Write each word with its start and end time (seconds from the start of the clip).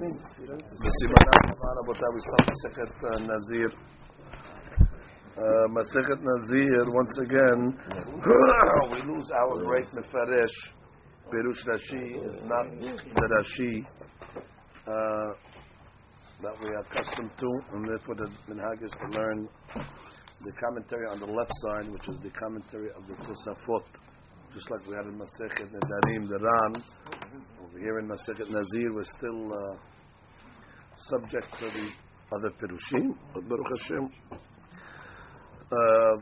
בסימנם 0.00 1.42
אמר 1.44 1.72
רבותיו 1.80 2.08
ישפח 2.18 2.48
מסכת 2.50 2.92
נזיר. 3.30 3.70
Masechet 5.76 6.20
Nazir, 6.20 6.84
once 7.00 7.18
again, 7.26 7.60
we 8.92 8.98
lose 9.10 9.28
our 9.40 9.64
great 9.64 9.86
Mefaresh. 9.96 10.56
Perush 11.30 11.62
Rashi 11.70 12.28
is 12.28 12.36
not 12.44 12.66
the 12.80 13.26
Rashi 13.34 13.86
uh, 14.86 15.30
that 16.42 16.54
we 16.62 16.68
are 16.70 16.80
accustomed 16.80 17.30
to, 17.38 17.50
and 17.72 17.88
therefore 17.88 18.16
the 18.16 18.28
Minhag 18.52 18.84
is 18.84 18.90
to 18.90 19.18
learn 19.18 19.48
the 20.44 20.52
commentary 20.60 21.06
on 21.08 21.20
the 21.20 21.26
left 21.26 21.52
side, 21.62 21.90
which 21.90 22.06
is 22.08 22.18
the 22.22 22.30
commentary 22.30 22.90
of 22.96 23.06
the 23.06 23.14
Tosafot, 23.24 23.84
just 24.52 24.70
like 24.70 24.86
we 24.86 24.94
had 24.94 25.06
in 25.06 25.16
Masechet 25.16 25.70
Nedarim, 25.72 26.28
the 26.28 26.38
Ran. 26.38 26.84
Over 27.64 27.78
here 27.78 27.98
in 28.00 28.08
Masechet 28.08 28.50
Nazir, 28.50 28.94
we're 28.94 29.04
still 29.04 29.52
uh, 29.52 29.89
subject 31.10 31.46
to 31.58 31.66
the 31.66 32.36
other 32.36 32.50
Pirushim, 32.50 33.14
Baruch 33.48 33.66
Hashem, 33.78 34.10
uh, 35.72 36.16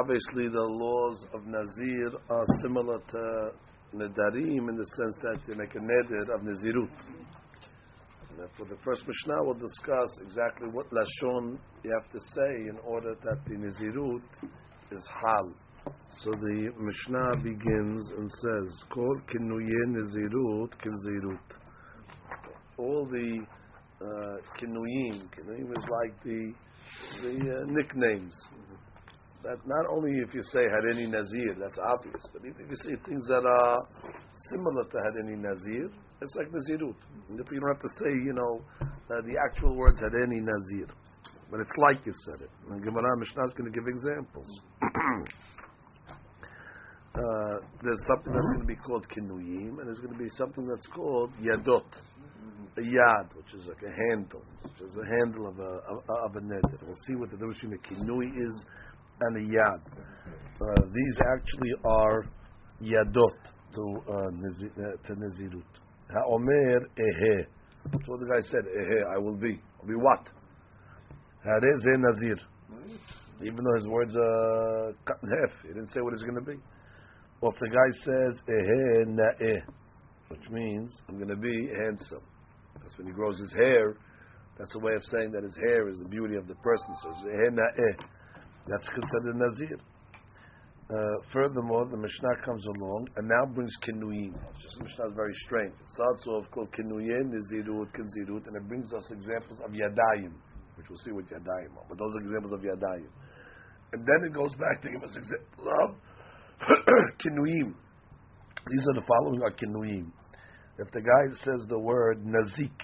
obviously 0.00 0.48
the 0.48 0.66
laws 0.66 1.24
of 1.32 1.46
Nazir 1.46 2.10
are 2.28 2.46
similar 2.62 2.98
to 2.98 3.50
Nedarim 3.94 4.68
in 4.68 4.76
the 4.76 4.84
sense 4.84 5.16
that 5.22 5.38
you 5.48 5.54
make 5.54 5.74
a 5.74 5.78
neder 5.78 6.34
of 6.34 6.42
Nazirut. 6.42 6.90
Therefore, 8.36 8.66
the 8.66 8.76
first 8.84 9.02
Mishnah 9.06 9.44
we'll 9.44 9.54
discuss 9.54 10.10
exactly 10.26 10.68
what 10.68 10.90
Lashon 10.90 11.58
you 11.82 11.90
have 11.92 12.10
to 12.12 12.20
say 12.34 12.68
in 12.68 12.78
order 12.84 13.14
that 13.24 13.44
the 13.46 13.54
Nazirut 13.54 14.50
is 14.90 15.08
Hal. 15.08 15.52
So 16.22 16.30
the 16.32 16.72
Mishnah 16.78 17.42
begins 17.42 18.10
and 18.18 18.30
says, 18.30 18.82
Kol 18.92 19.20
kinuye 19.32 19.86
Nazirut 19.88 20.70
kinzirut. 20.84 21.65
All 22.78 23.06
the 23.06 23.46
uh, 24.00 24.36
kinuyim, 24.60 25.22
is 25.32 25.84
like 25.88 26.22
the 26.24 26.52
the 27.22 27.30
uh, 27.30 27.64
nicknames. 27.66 28.34
That 29.42 29.58
not 29.66 29.86
only 29.90 30.12
if 30.26 30.34
you 30.34 30.42
say 30.42 30.64
Harini 30.66 31.08
Nazir, 31.08 31.54
that's 31.60 31.78
obvious, 31.78 32.26
but 32.32 32.42
if 32.44 32.56
you 32.58 32.76
say 32.76 32.96
things 33.08 33.26
that 33.28 33.46
are 33.46 33.86
similar 34.50 34.84
to 34.84 34.96
Harini 34.96 35.38
Nazir, 35.38 35.90
it's 36.20 36.34
like 36.34 36.48
Nazirut. 36.48 36.96
If 37.30 37.46
you 37.52 37.60
don't 37.60 37.68
have 37.68 37.82
to 37.82 37.88
say, 38.00 38.10
you 38.10 38.32
know, 38.32 38.62
uh, 38.80 39.20
the 39.22 39.36
actual 39.44 39.76
words 39.76 40.00
Harini 40.00 40.42
Nazir, 40.42 40.88
but 41.50 41.60
it's 41.60 41.76
like 41.78 42.04
you 42.04 42.12
said 42.24 42.40
it. 42.42 42.50
And 42.70 42.82
Gemara 42.82 43.16
Mishnah 43.18 43.46
is 43.46 43.52
going 43.52 43.70
to 43.70 43.78
give 43.78 43.86
examples. 43.86 44.48
uh, 47.14 47.60
there's 47.84 48.00
something 48.08 48.32
that's 48.32 48.48
going 48.48 48.60
to 48.60 48.66
be 48.66 48.76
called 48.76 49.06
Kinuyim, 49.08 49.78
and 49.78 49.86
there's 49.86 50.00
going 50.00 50.12
to 50.12 50.18
be 50.18 50.30
something 50.30 50.66
that's 50.66 50.86
called 50.88 51.30
Yadot 51.40 51.84
a 52.78 52.80
yad, 52.80 53.34
which 53.34 53.60
is 53.60 53.68
like 53.68 53.82
a 53.82 53.94
handle, 54.10 54.42
which 54.62 54.88
is 54.88 54.96
a 54.96 55.06
handle 55.18 55.48
of 55.48 55.58
a 55.58 55.72
of, 55.88 55.98
of 56.08 56.36
a 56.36 56.40
neder. 56.40 56.78
We'll 56.86 56.96
see 57.06 57.14
what 57.14 57.30
the 57.30 57.36
difference 57.36 57.60
between 57.60 57.78
a 57.78 57.82
kinui 57.88 58.46
is 58.46 58.64
and 59.20 59.36
a 59.36 59.56
yad. 59.56 59.80
Uh, 60.60 60.82
these 60.92 61.18
actually 61.32 61.72
are 61.84 62.26
yadot 62.82 63.38
to 63.74 64.02
uh, 64.08 64.12
nizi, 64.32 64.70
uh, 64.78 64.96
to 65.06 65.14
nezirut. 65.14 65.62
Ha'omer 66.10 66.80
ehe. 66.98 67.46
That's 67.90 68.08
what 68.08 68.20
the 68.20 68.26
guy 68.26 68.40
said. 68.40 68.64
Ehe, 68.64 69.14
I 69.14 69.18
will 69.18 69.36
be. 69.36 69.60
I'll 69.80 69.88
be 69.88 69.94
what? 69.94 70.26
Hareh 71.46 71.80
ze 71.80 71.90
nazir. 71.96 72.36
Even 73.42 73.64
though 73.64 73.74
his 73.76 73.86
words 73.86 74.14
are 74.16 74.92
cut 75.04 75.18
in 75.22 75.28
half, 75.28 75.62
he 75.62 75.68
didn't 75.68 75.92
say 75.92 76.00
what 76.00 76.14
it's 76.14 76.22
going 76.22 76.36
to 76.36 76.40
be. 76.40 76.56
Or 77.40 77.52
if 77.52 77.60
the 77.60 77.68
guy 77.68 77.90
says 78.04 78.40
ehe 78.48 79.06
na'eh, 79.06 79.60
which 80.28 80.50
means 80.50 80.92
I'm 81.08 81.16
going 81.16 81.28
to 81.28 81.36
be 81.36 81.68
handsome. 81.84 82.22
That's 82.82 82.96
when 82.98 83.06
he 83.06 83.12
grows 83.12 83.38
his 83.38 83.52
hair. 83.52 83.96
That's 84.58 84.74
a 84.74 84.78
way 84.78 84.94
of 84.94 85.02
saying 85.12 85.32
that 85.32 85.44
his 85.44 85.56
hair 85.68 85.88
is 85.88 85.98
the 85.98 86.08
beauty 86.08 86.36
of 86.36 86.48
the 86.48 86.54
person. 86.56 86.94
So 87.02 87.12
that's 88.66 88.88
considered 88.88 89.36
nazir. 89.36 89.78
Uh, 90.86 91.18
furthermore, 91.32 91.84
the 91.90 91.96
Mishnah 91.96 92.36
comes 92.44 92.64
along 92.78 93.08
and 93.16 93.26
now 93.26 93.44
brings 93.44 93.74
kinuyim. 93.82 94.30
Just 94.62 94.80
Mishnah 94.80 95.06
is 95.06 95.14
very 95.16 95.34
strange. 95.44 95.74
It 95.74 95.90
starts 95.90 96.26
off 96.28 96.46
called 96.54 96.70
kinuyin, 96.78 97.34
nizirut, 97.34 97.90
kinzirut, 97.90 98.46
and 98.46 98.54
it 98.54 98.68
brings 98.68 98.92
us 98.94 99.02
examples 99.10 99.58
of 99.66 99.72
yadayim, 99.72 100.30
which 100.78 100.86
we'll 100.88 101.02
see 101.04 101.10
what 101.10 101.26
yadayim 101.26 101.74
are. 101.74 101.86
But 101.88 101.98
those 101.98 102.14
are 102.14 102.22
examples 102.22 102.52
of 102.52 102.60
yadayim. 102.60 103.10
And 103.94 104.06
then 104.06 104.30
it 104.30 104.32
goes 104.32 104.54
back 104.62 104.80
to 104.82 104.90
give 104.90 105.02
us 105.02 105.10
examples 105.10 105.66
of 105.66 105.90
kinuyim. 107.18 107.74
These 108.70 108.84
are 108.86 108.94
the 108.94 109.06
following 109.10 109.42
are 109.42 109.50
kinuyim. 109.58 110.06
If 110.78 110.90
the 110.92 111.00
guy 111.00 111.34
says 111.42 111.66
the 111.68 111.78
word 111.78 112.22
nazik, 112.22 112.78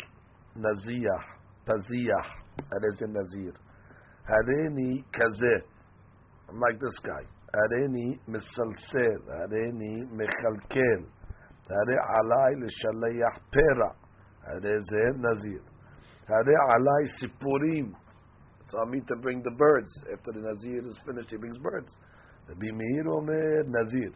naziyah, 0.57 1.23
taziyah, 1.69 2.27
that 2.71 2.83
is 2.91 3.03
a 3.03 3.07
nazir. 3.07 3.53
Hareni 4.27 5.05
kazeh, 5.13 5.61
I'm 6.49 6.59
like 6.59 6.81
this 6.81 6.99
guy. 7.05 7.23
Hareni 7.55 8.19
misalsel, 8.29 9.21
hareni 9.29 10.09
mechalkel, 10.11 11.05
hare 11.69 11.99
alai 12.17 12.55
l'shalayach 12.57 13.41
pera, 13.53 13.95
hare 14.47 14.79
zeh 14.79 15.17
nazir. 15.19 15.61
Hare 16.27 16.57
alai 16.71 17.07
sipurim, 17.21 17.93
so 18.69 18.79
I 18.79 18.89
mean 18.89 19.05
to 19.05 19.17
bring 19.17 19.43
the 19.43 19.51
birds. 19.51 19.93
After 20.11 20.33
the 20.33 20.41
nazir 20.41 20.87
is 20.87 20.99
finished, 21.05 21.29
he 21.31 21.37
brings 21.37 21.59
birds. 21.59 21.95
Rabbi 22.49 22.71
Meir 22.73 23.09
omer 23.09 23.65
nazir. 23.65 24.13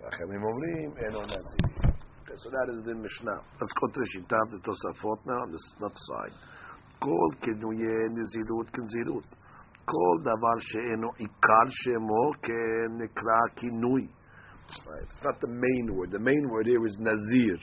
Chachamim 0.00 0.42
omrim 0.42 1.06
eno 1.06 1.20
nazir. 1.20 1.91
Okay, 2.32 2.40
so 2.44 2.50
that 2.50 2.72
is 2.72 2.82
the 2.84 2.94
Mishnah. 2.94 3.40
Let's 3.60 3.72
go 3.76 3.88
to 3.88 4.00
the 4.00 4.08
Shita 4.16 4.36
of 4.40 4.50
the 4.52 4.58
Tosafot 4.64 5.20
now. 5.26 5.44
This 5.52 5.60
is 5.60 5.76
not 5.80 5.92
side. 5.92 6.32
Kol 7.02 7.30
kenuye 7.44 8.08
nizirut 8.08 8.72
kinzirut. 8.72 9.24
Kol 9.84 10.18
davar 10.24 10.58
she'enu 10.60 11.10
ikar 11.20 11.68
shemo 11.84 12.32
kenikra 12.40 13.40
kinui. 13.60 14.08
Right. 14.88 15.02
It's 15.02 15.24
not 15.24 15.40
the 15.42 15.48
main 15.48 15.94
word. 15.94 16.10
The 16.10 16.18
main 16.20 16.48
word 16.48 16.66
here 16.66 16.86
is 16.86 16.96
nazir. 17.00 17.58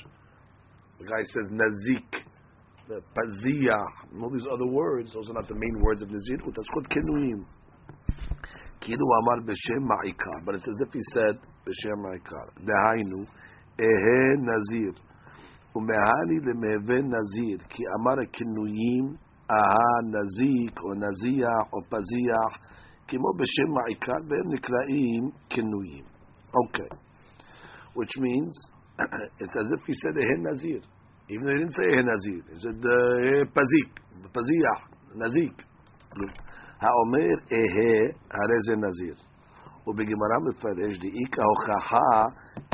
The 0.99 1.05
guy 1.05 1.23
says 1.23 1.49
nazik, 1.49 2.21
the 2.87 3.01
paziyah, 3.17 4.11
and 4.11 4.21
all 4.21 4.29
these 4.29 4.45
other 4.51 4.67
words. 4.67 5.11
Those 5.13 5.29
are 5.29 5.33
not 5.33 5.47
the 5.47 5.55
main 5.55 5.81
words 5.81 6.03
of 6.03 6.09
nazirut. 6.09 6.53
That's 6.55 6.69
called 6.73 6.89
kinuyim. 6.89 7.43
Kidu 8.81 9.03
amar 9.21 9.41
b'shem 9.41 9.81
ma'ikar. 9.81 10.45
But 10.45 10.55
it's 10.55 10.67
as 10.67 10.79
if 10.85 10.93
he 10.93 11.01
said 11.13 11.39
b'shem 11.65 12.03
ma'ikar. 12.05 12.51
Dehainu. 12.63 13.25
אהה 13.79 14.29
נזיר, 14.49 14.93
ומהני 15.75 16.37
למהווה 16.47 17.01
נזיר, 17.01 17.57
כי 17.69 17.83
אמר 17.99 18.21
הכינויים 18.23 19.05
אהה 19.51 19.95
נזיק, 20.13 20.79
או 20.79 20.93
נזיח, 20.93 21.65
או 21.73 21.79
פזיח, 21.89 22.51
כמו 23.07 23.29
בשם 23.39 23.71
העיקר, 23.77 24.21
והם 24.29 24.53
נקראים 24.53 25.23
כינויים. 25.49 26.03
Okay. 26.63 26.89
Which 27.95 28.13
means, 28.25 28.53
it's 29.41 29.55
as 29.61 29.67
if 29.75 29.81
he 29.87 29.93
said 30.01 30.15
אהה 30.17 30.51
נזיר. 30.51 30.81
Even 31.29 31.47
he 31.51 31.57
didn't 31.59 31.75
say 31.79 31.87
אהה 31.93 32.03
נזיר. 32.13 32.41
He 32.53 32.59
said 32.63 32.85
אהה 32.85 33.45
פזיק, 33.45 33.99
פזיח, 34.31 34.79
נזיק. 35.15 35.63
האומר 36.81 37.35
אהה, 37.53 37.95
הרי 38.31 38.59
זה 38.67 38.75
נזיר. 38.87 39.15
ובגמרא 39.87 40.37
מפרש 40.47 40.99
דאיכא 40.99 41.41
הוכחה 41.41 42.25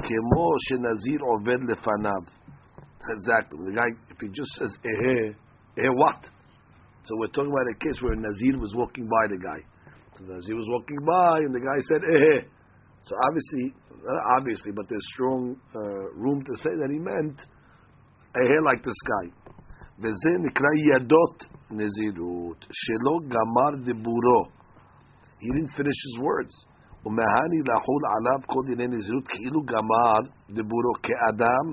כמו 0.05 0.47
שנזיר 0.59 1.21
עובר 1.21 1.59
לפניו. 1.69 2.23
Exactly. 3.17 3.59
The 3.65 3.73
guy, 3.81 3.91
if 4.11 4.19
he 4.21 4.29
just 4.29 4.53
says 4.59 4.73
eh 4.85 5.33
eh 5.83 5.91
what? 6.01 6.21
So 7.05 7.17
we're 7.17 7.33
talking 7.37 7.51
about 7.51 7.69
a 7.75 7.79
case 7.85 7.99
where 8.03 8.15
Nazir 8.15 8.59
was 8.59 8.73
walking 8.75 9.07
by 9.09 9.25
the 9.33 9.39
guy. 9.39 9.61
So 10.17 10.25
Nazir 10.25 10.55
was 10.55 10.69
walking 10.69 11.01
by 11.07 11.39
and 11.47 11.55
the 11.55 11.65
guy 11.69 11.79
said 11.91 12.03
eh 12.05 12.41
So 13.07 13.17
obviously, 13.27 13.75
not 14.05 14.23
obviously, 14.37 14.73
but 14.73 14.87
there's 14.89 15.07
strong 15.15 15.57
uh, 15.75 15.81
room 16.15 16.45
to 16.45 16.55
say 16.63 16.73
that 16.81 16.91
he 16.93 16.99
meant 16.99 17.39
eh 18.37 18.61
like 18.69 18.83
this 18.85 19.01
guy. 19.15 19.27
וזה 20.03 20.33
נקרא 20.47 20.69
ידות 20.95 21.45
נזירות, 21.71 22.67
שלא 22.73 23.15
גמר 23.29 23.85
דיבורו. 23.85 24.45
He 25.41 25.49
didn't 25.53 25.73
finish 25.77 25.99
his 26.09 26.17
words. 26.23 26.55
ומהני 27.07 27.61
לחול 27.69 28.03
עליו 28.15 28.41
כל 28.47 28.63
דיני 28.67 28.87
נזירות 28.97 29.29
כאילו 29.29 29.61
גמר 29.63 30.21
דיבורו 30.51 30.93
כאדם 31.03 31.67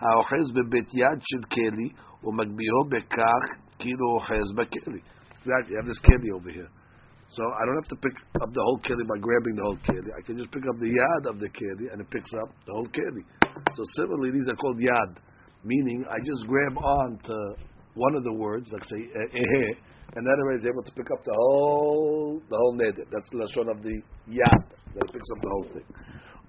האוחז 0.00 0.46
בבית 0.56 0.94
יד 0.94 1.18
של 1.20 1.42
כלי 1.54 1.88
ומגבירו 2.24 2.84
בכך 2.90 3.42
כאילו 3.78 4.06
אוחז 4.14 4.48
בכלי. 4.56 5.00
Exactly, 5.44 5.72
you 5.72 5.76
have 5.76 5.86
this 5.86 5.98
keli 5.98 6.30
over 6.32 6.50
here. 6.50 6.70
So 7.36 7.42
I 7.42 7.66
don't 7.66 7.78
have 7.82 7.90
to 7.94 8.00
pick 8.04 8.16
up 8.40 8.50
the 8.56 8.62
whole 8.66 8.80
keli 8.86 9.04
by 9.12 9.18
grabbing 9.20 9.56
the 9.56 9.64
whole 9.68 9.80
keli. 9.88 10.10
I 10.18 10.22
can 10.24 10.38
just 10.38 10.50
pick 10.52 10.64
up 10.70 10.76
the 10.78 10.88
yad 10.88 11.22
of 11.32 11.36
the 11.40 11.48
keli 11.48 11.92
and 11.92 12.00
it 12.00 12.08
picks 12.10 12.32
up 12.40 12.48
the 12.66 12.72
whole 12.72 12.88
keli. 12.88 13.22
So 13.76 13.82
similarly, 13.96 14.30
these 14.32 14.48
are 14.48 14.56
called 14.56 14.78
yad, 14.78 15.12
meaning 15.64 16.04
I 16.08 16.18
just 16.24 16.46
grab 16.46 16.78
on 16.78 17.18
to 17.28 17.36
one 17.94 18.14
of 18.14 18.24
the 18.24 18.32
words, 18.32 18.68
let's 18.72 18.88
say 18.88 18.96
ehe, 18.96 19.66
and 20.16 20.22
then 20.26 20.36
I 20.50 20.54
is 20.54 20.64
able 20.64 20.82
to 20.82 20.92
pick 20.92 21.10
up 21.10 21.24
the 21.24 21.34
whole 21.34 22.40
the 22.48 22.56
whole 22.56 22.74
neder. 22.78 23.04
That's 23.12 23.28
the 23.30 23.38
lashon 23.42 23.68
of 23.70 23.82
the 23.82 23.96
yad 24.30 24.64
that 24.94 25.12
picks 25.12 25.30
up 25.36 25.42
the 25.42 25.50
whole 25.50 25.68
thing. 25.72 25.88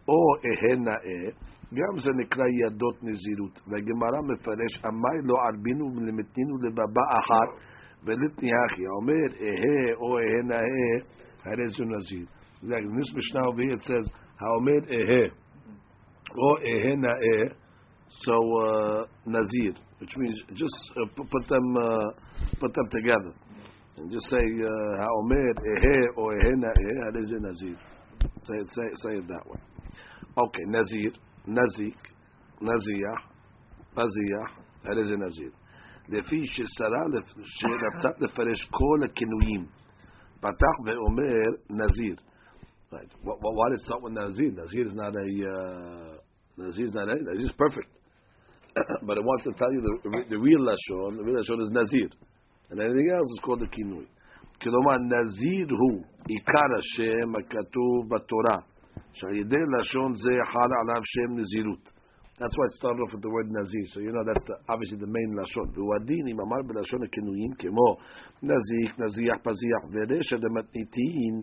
Or 0.08 0.40
ehe 0.52 0.76
na'eh, 0.78 1.34
גם 1.74 1.98
זה 1.98 2.12
נקרא 2.12 2.46
ידות 2.66 3.04
נזירות. 3.04 3.62
והגמרא 3.68 4.22
מפרש, 4.22 4.86
אמר 4.86 5.18
לא 5.24 5.36
ערבינו 5.46 5.86
ולמתנינו 5.96 6.58
לבבא 6.64 7.06
אחת 7.20 7.50
ולתני 8.04 8.52
אחי. 8.66 8.88
אומר, 8.88 9.28
אהה 9.42 9.96
או 9.96 10.18
אהה 10.18 10.42
נאה, 10.44 10.94
הרי 11.46 11.68
זה 11.78 11.84
נזיר. 11.86 12.26
In 12.64 12.96
this 12.98 13.14
Mishnah 13.14 13.48
over 13.48 13.62
here 13.62 13.78
it 13.78 13.84
says, 13.84 14.08
האומר 14.40 14.82
אהה 14.90 15.26
או 16.38 16.58
אהה 16.58 16.96
נאה, 16.96 17.56
so 18.24 18.34
uh, 18.34 19.06
nazir, 19.26 19.74
which 20.00 20.16
means 20.18 20.38
just 20.54 20.92
uh, 20.98 21.06
put 21.16 21.48
them 21.48 21.78
uh, 21.78 22.10
put 22.60 22.74
them 22.74 22.88
together 22.90 23.34
and 23.98 24.12
just 24.12 24.30
say 24.30 24.46
haomer 25.04 25.54
ehe 25.72 25.98
or 26.16 26.34
ehe 26.34 26.54
na'eh. 26.64 26.96
That 27.04 27.20
is 27.20 27.32
a 27.32 27.40
nazir. 27.40 27.78
Say 28.48 28.56
it, 28.56 28.68
say, 28.76 28.84
say 29.04 29.18
it 29.18 29.28
that 29.28 29.46
way. 29.48 29.60
Okay, 30.38 30.64
nazir, 30.68 31.12
nazik, 31.48 31.96
naziyah, 32.62 33.18
naziyah. 33.98 34.48
That 34.84 34.98
is 34.98 35.12
a 35.12 35.18
nazir. 35.18 35.52
לפי 36.10 36.48
ששרה 36.48 37.04
שרצה 37.44 38.10
לפרש 38.20 38.70
כל 38.72 39.06
הכינויים, 39.06 39.66
פתח 40.40 40.76
ואומר 40.86 41.58
נזיר. 41.70 42.16
Right. 42.92 43.12
Why 43.24 43.70
did 43.70 43.80
it 43.80 43.82
start 43.82 44.04
with 44.04 44.14
Nazir? 44.14 44.52
Nazir 44.52 44.88
is 44.88 44.94
not 44.94 45.14
a 45.16 45.28
uh, 45.54 46.18
Nazir 46.56 46.86
is 46.86 46.94
not 46.94 47.10
a 47.10 47.16
Nazir 47.16 47.48
is 47.48 47.52
perfect. 47.58 47.90
but 49.04 49.18
it 49.18 49.24
wants 49.24 49.44
to 49.46 49.54
tell 49.54 49.72
you 49.72 49.82
the, 49.82 50.24
the 50.30 50.38
real 50.38 50.60
lashon. 50.60 51.18
The 51.18 51.24
real 51.24 51.36
lashon 51.42 51.62
is 51.62 51.70
nazir, 51.72 52.10
and 52.70 52.80
anything 52.80 53.10
else 53.16 53.28
is 53.30 53.40
called 53.44 53.62
the 53.62 53.68
kinui. 53.68 54.06
כלומר, 54.63 54.97
נזיר 55.13 55.67
הוא 55.81 56.03
עיקר 56.29 56.71
השם 56.79 57.29
הכתוב 57.39 58.09
בתורה, 58.09 58.59
שעל 59.13 59.35
ידי 59.37 59.65
לשון 59.79 60.15
זה 60.15 60.33
חל 60.53 60.71
עליו 60.81 61.03
שם 61.05 61.41
נזירות. 61.41 62.01
That's 62.41 62.57
why 62.57 62.67
it 62.73 62.77
started 62.81 63.01
off 63.05 63.13
with 63.13 63.21
the 63.21 63.29
word 63.29 63.53
nazir. 63.53 63.85
So 63.93 64.01
you 64.01 64.13
know 64.17 64.25
that's 64.25 64.45
the, 64.49 64.57
obviously 64.73 64.97
the 64.97 65.13
main 65.17 65.31
lashon. 65.37 65.69
והדין 65.77 66.25
אם 66.29 66.41
אמר 66.41 66.61
בלשון 66.67 67.01
הכינויים 67.05 67.53
כמו 67.59 67.97
נזיק, 68.43 68.99
נזיח, 68.99 69.37
פזיח 69.43 69.83
ורשע 69.93 70.37
דמתניתין, 70.37 71.35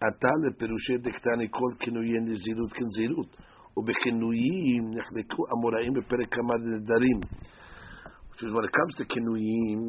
עתה 0.00 0.32
לפירושי 0.46 0.96
דקטני 0.98 1.48
כל 1.50 1.72
כינויי 1.80 2.20
נזירות 2.20 2.72
כנזירות. 2.72 3.36
ובכינויים 3.76 4.82
נחלקו 4.96 5.42
אמוראים 5.52 5.92
בפרק 5.92 6.34
כמה 6.34 6.54
נדרים. 6.64 7.20
Which 8.30 8.42
is 8.42 8.52
when 8.52 8.64
it 8.64 9.08
כינויים, 9.08 9.80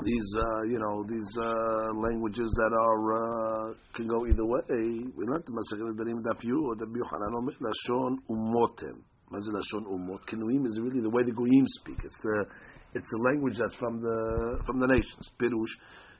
these 0.00 0.34
uh, 0.38 0.62
you 0.64 0.78
know 0.78 1.04
these 1.04 1.28
uh, 1.38 1.92
languages 2.00 2.48
that 2.56 2.72
are 2.72 3.04
uh, 3.12 3.74
can 3.94 4.08
go 4.08 4.26
either 4.26 4.44
way. 4.44 5.04
We 5.14 5.26
learned 5.26 5.44
the 5.44 5.52
Masechet 5.52 5.84
Nedarim 5.84 6.22
Daf 6.24 6.42
Yu 6.42 6.64
or 6.66 6.74
Daf 6.76 6.88
Yochanan 6.88 7.36
Omer 7.36 7.52
Lashon 7.60 8.16
Umotem. 8.30 9.04
Mazil 9.30 9.52
Lashon 9.52 9.84
Umot. 9.86 10.20
Kenuim 10.32 10.66
is 10.66 10.78
really 10.80 11.02
the 11.02 11.10
way 11.10 11.22
the 11.24 11.32
Goyim 11.32 11.66
speak. 11.66 11.98
It's 12.04 12.16
the 12.22 12.46
it's 12.94 13.12
a 13.12 13.18
language 13.18 13.56
that's 13.58 13.74
from 13.76 14.00
the 14.00 14.60
from 14.64 14.80
the 14.80 14.86
nations. 14.86 15.30
Pirush 15.38 15.74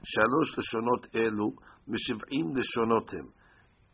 Shalosh 0.05 0.53
Lashonot 0.55 1.09
Elu 1.15 1.51
Mishivim 1.89 2.53
Lashonotem. 2.53 3.25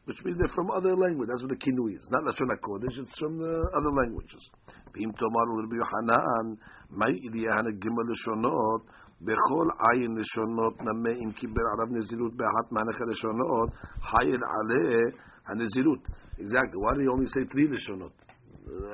Which 0.06 0.18
means 0.26 0.38
they're 0.40 0.56
from 0.56 0.72
other 0.72 0.96
language. 0.96 1.30
That's 1.30 1.44
what 1.44 1.52
the 1.52 1.62
kinui 1.62 1.96
is. 1.96 2.02
Not 2.10 2.24
Lashon 2.24 2.50
HaKodesh, 2.50 2.98
it's 2.98 3.20
from 3.20 3.38
the 3.38 3.70
other 3.78 3.92
languages. 3.94 4.42
V'im 4.90 5.14
tomar 5.16 5.46
l'Rabbi 5.54 5.78
Yohanan, 5.78 6.58
may 6.90 7.14
idiyahana 7.14 7.78
gimel 7.78 8.10
l'shonot, 8.10 8.82
בכל 9.22 9.68
עין 9.80 10.18
לשונות 10.18 10.82
נמה, 10.82 11.10
אם 11.10 11.32
קיבל 11.32 11.62
עליו 11.74 12.00
נזילות 12.00 12.34
באחת 12.38 12.72
מהנכי 12.72 13.04
לשונות, 13.08 13.70
חייל 14.02 14.42
עליה 14.54 15.12
הנזילות. 15.48 16.08
Exactly, 16.40 16.78
why 16.84 16.94
do 16.96 17.02
you 17.02 17.12
only 17.12 17.28
say 17.28 17.44
three 17.54 17.68
לשונות? 17.72 18.12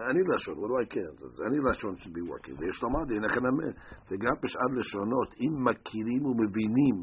אני 0.09 0.21
לשון, 0.35 0.55
what 0.55 0.67
do 0.67 0.75
I 0.83 0.93
care? 0.93 1.45
אני 1.47 1.57
לשון 1.71 1.95
should 1.95 2.13
be 2.13 2.23
working, 2.31 2.59
ויש 2.59 2.83
לומר, 2.83 2.99
הנה 3.15 3.29
כנמה, 3.29 3.67
זה 4.07 4.15
גם 4.19 4.35
בשאר 4.43 4.79
לשונות, 4.79 5.33
אם 5.41 5.63
מכירים 5.63 6.25
ומבינים 6.25 6.95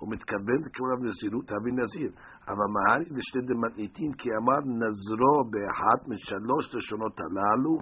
הוא 0.00 0.10
מתכוון 0.12 0.60
לקרוב 0.66 0.98
נזירות, 1.08 1.44
תביא 1.46 1.72
נזיר. 1.80 2.10
אבל 2.48 2.66
מהרי 2.74 3.04
לשתי 3.16 3.40
דמתניתין, 3.48 4.12
כי 4.12 4.28
אמר 4.40 4.60
נזרו 4.80 5.36
באחת 5.50 6.00
משלוש 6.08 6.74
לשונות 6.74 7.16
הללו, 7.20 7.74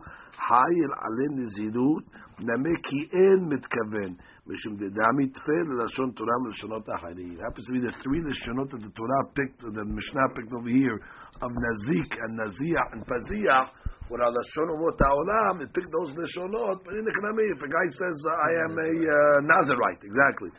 חייל 0.47 0.91
עלי 1.03 1.29
נזירות, 1.39 2.05
נמה 2.49 2.75
כי 2.87 3.01
אין 3.17 3.41
מתכוון, 3.55 4.13
משום 4.47 4.75
דדמי 4.77 5.27
תפל 5.35 5.65
ללשון 5.69 6.11
תורה 6.11 6.37
ולשונות 6.43 6.87
אחרים. 6.97 7.39
happens 7.47 7.67
to 7.69 7.73
be 7.77 7.81
the 7.87 7.95
three 8.03 8.23
לשונות 8.29 8.69
that 8.73 8.83
the 8.87 8.93
Torah 8.99 9.25
picked, 9.39 9.61
the 9.79 9.85
Mishnah 9.99 10.29
picked 10.35 10.53
over 10.59 10.73
here, 10.81 10.99
of 11.45 11.51
נזיק 11.65 12.11
and 12.23 12.33
נזיח 12.41 12.89
and 12.93 13.03
פזיח, 13.11 13.67
what 14.09 14.21
are 14.25 14.33
לשון 14.39 14.69
אומות 14.69 15.01
העולם, 15.01 15.61
it 15.61 15.71
picked 15.79 15.93
those 15.97 16.13
לשונות, 16.19 16.79
but 16.85 16.93
in 16.99 17.05
the 17.05 17.13
if 17.55 17.63
a 17.63 17.71
guy 17.77 17.87
says, 18.01 18.17
I 18.49 18.51
am 18.65 18.73
a 18.79 18.91
uh, 18.91 19.41
Nazarite, 19.53 20.03
exactly. 20.03 20.51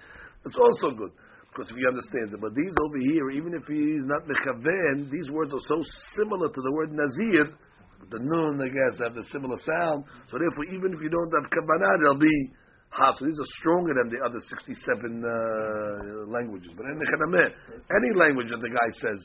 It's 0.45 0.55
also 0.57 0.91
good. 0.91 1.11
Because 1.54 1.70
if 1.70 1.78
you 1.78 1.86
understand 1.86 2.34
it, 2.34 2.40
but 2.42 2.50
these 2.50 2.74
over 2.82 2.98
here, 2.98 3.30
even 3.30 3.54
if 3.54 3.62
he's 3.70 4.02
not 4.10 4.26
mechaven, 4.26 5.06
these 5.06 5.30
words 5.30 5.54
are 5.54 5.62
so 5.70 5.78
similar 6.18 6.50
to 6.50 6.60
the 6.60 6.72
word 6.74 6.90
nazir. 6.90 7.54
The 8.10 8.18
nun, 8.18 8.58
I 8.58 8.66
guess, 8.66 8.98
have 8.98 9.14
a 9.16 9.22
similar 9.30 9.56
sound. 9.62 10.02
So 10.26 10.36
therefore, 10.36 10.66
even 10.74 10.92
if 10.92 11.00
you 11.00 11.08
don't 11.08 11.30
have 11.30 11.46
kavanah, 11.54 11.94
they'll 12.02 12.18
be 12.18 12.50
half. 12.90 13.14
So 13.22 13.26
these 13.30 13.38
are 13.38 13.50
stronger 13.62 13.94
than 13.94 14.10
the 14.10 14.18
other 14.26 14.42
67 14.50 14.66
uh, 14.66 16.26
languages. 16.26 16.74
But 16.74 16.90
any 16.90 18.10
language 18.18 18.50
that 18.50 18.58
the 18.58 18.74
guy 18.74 18.88
says, 18.98 19.22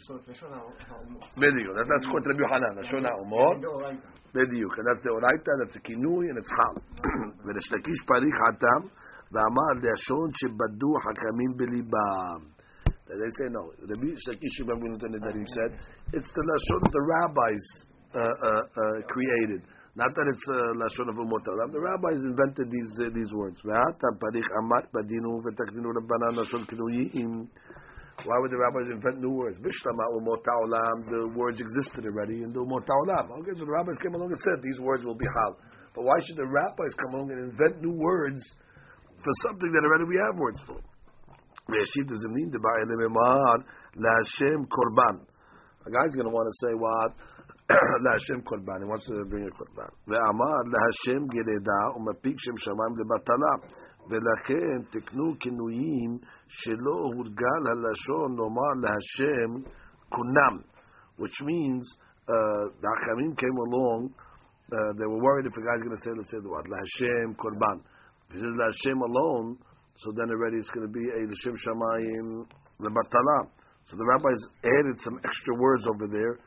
Bediuk, 1.34 1.74
that, 1.82 1.90
that's 1.90 2.06
called 2.14 2.30
Rabbi 2.30 2.46
Hanan, 2.46 2.78
Shona 2.94 3.10
Umor, 3.26 3.58
Bediuk, 4.38 4.74
and 4.78 4.86
that's 4.86 5.02
the 5.02 5.10
Oraita, 5.18 5.52
that's 5.66 5.74
the 5.74 5.82
Kinui, 5.82 6.30
and 6.30 6.38
it's 6.38 6.50
Chal. 6.54 6.78
ולשלקיש 9.33 9.35
פריך 9.35 9.35
חתם 9.35 9.35
ואמר 9.35 9.73
לשון 9.83 10.29
שבדו 10.33 10.93
חכמים 11.05 11.53
בליבם. 11.57 12.55
They 13.07 13.31
say 13.37 13.49
no. 13.53 13.69
The 13.85 13.97
Shakish 14.01 14.65
Nedarim 14.65 15.45
said 15.45 15.77
it's 16.15 16.31
the 16.33 16.41
lashon 16.41 16.83
the 16.91 17.03
rabbis 17.05 17.65
uh, 18.15 18.19
uh, 18.19 18.65
uh, 18.65 18.97
created. 19.13 19.61
Not 19.95 20.09
that 20.17 20.27
it's 20.33 20.47
uh, 20.49 20.73
lashon 20.81 21.13
of 21.13 21.17
umot 21.21 21.45
The 21.45 21.81
rabbis 21.85 22.21
invented 22.25 22.71
these 22.73 22.91
uh, 23.05 23.13
these 23.13 23.31
words. 23.37 23.61
Why 28.25 28.39
would 28.41 28.51
the 28.51 28.57
rabbis 28.57 28.89
invent 28.91 29.21
new 29.21 29.31
words? 29.31 29.59
The 29.61 29.73
words 31.37 31.61
existed 31.61 32.07
already 32.07 32.43
in 32.43 32.53
the 32.53 32.61
umot 32.61 32.89
Okay, 32.89 33.53
so 33.59 33.65
the 33.67 33.71
rabbis 33.71 33.99
came 34.01 34.15
along 34.15 34.33
and 34.33 34.41
said 34.41 34.63
these 34.63 34.81
words 34.81 35.05
will 35.05 35.15
be 35.15 35.27
hal. 35.27 35.59
But 35.95 36.05
why 36.05 36.15
should 36.27 36.37
the 36.37 36.47
rabbis 36.47 36.95
come 36.99 37.15
along 37.15 37.31
and 37.33 37.53
invent 37.53 37.83
new 37.83 37.93
words? 37.93 38.43
for 39.23 39.33
something 39.49 39.71
that 39.73 39.83
already 39.85 40.05
we 40.05 40.19
have 40.21 40.37
words 40.37 40.61
for. 40.67 40.79
Reshit 41.71 42.07
does 42.09 42.25
mean 42.29 42.51
the 42.53 42.61
La 42.61 44.11
Hashem 44.21 44.67
Korban. 44.67 45.17
A 45.87 45.91
guy's 45.91 46.15
going 46.17 46.29
to 46.29 46.35
want 46.35 46.49
to 46.49 46.57
say 46.67 46.75
what? 46.75 47.13
La 48.05 48.13
Hashem 48.13 48.43
Korban. 48.45 48.85
He 48.85 48.89
wants 48.89 49.07
to 49.07 49.25
bring 49.29 49.49
a 49.49 49.53
Korban. 49.53 49.91
ואמר 50.09 50.57
להשם 50.73 51.27
גרדה 51.27 51.97
ומפיק 51.97 52.37
שם 52.39 52.57
שמיים 52.57 52.93
לבטלה. 53.01 53.55
ולכן 54.11 54.83
תקנו 54.91 55.39
כינויים 55.41 56.19
שלא 56.49 56.97
הורגל 57.15 57.63
הלשון 57.71 58.37
לומר 58.37 58.73
להשם 58.85 59.71
kunam, 60.15 60.65
which 61.17 61.35
means 61.43 61.83
uh, 62.29 62.65
the 62.81 62.89
Achamim 62.89 63.37
came 63.39 63.57
along, 63.57 64.15
uh, 64.73 64.93
they 64.99 65.07
were 65.07 65.23
worried 65.23 65.47
if 65.47 65.53
a 65.53 65.61
guy's 65.61 65.83
going 65.83 65.97
to 65.97 66.03
say, 66.03 66.11
let's 66.17 66.31
say 66.31 66.39
the 66.43 66.49
word, 66.49 66.67
Hashem 66.71 67.37
Korban. 67.37 67.81
If 68.31 68.37
he 68.37 68.39
says 68.41 68.57
Hashem 68.57 68.99
alone, 69.01 69.59
so 69.97 70.11
then 70.17 70.31
already 70.31 70.59
it's 70.59 70.71
going 70.71 70.87
to 70.87 70.93
be 70.93 71.05
a 71.05 71.21
L'Shem 71.29 71.55
Shamayim 71.55 72.47
Lebatala. 72.83 73.39
So 73.87 73.97
the 73.97 74.05
rabbis 74.05 74.41
added 74.65 74.97
some 75.05 75.21
extra 75.25 75.55
words 75.61 75.85
over 75.87 76.09
there, 76.09 76.41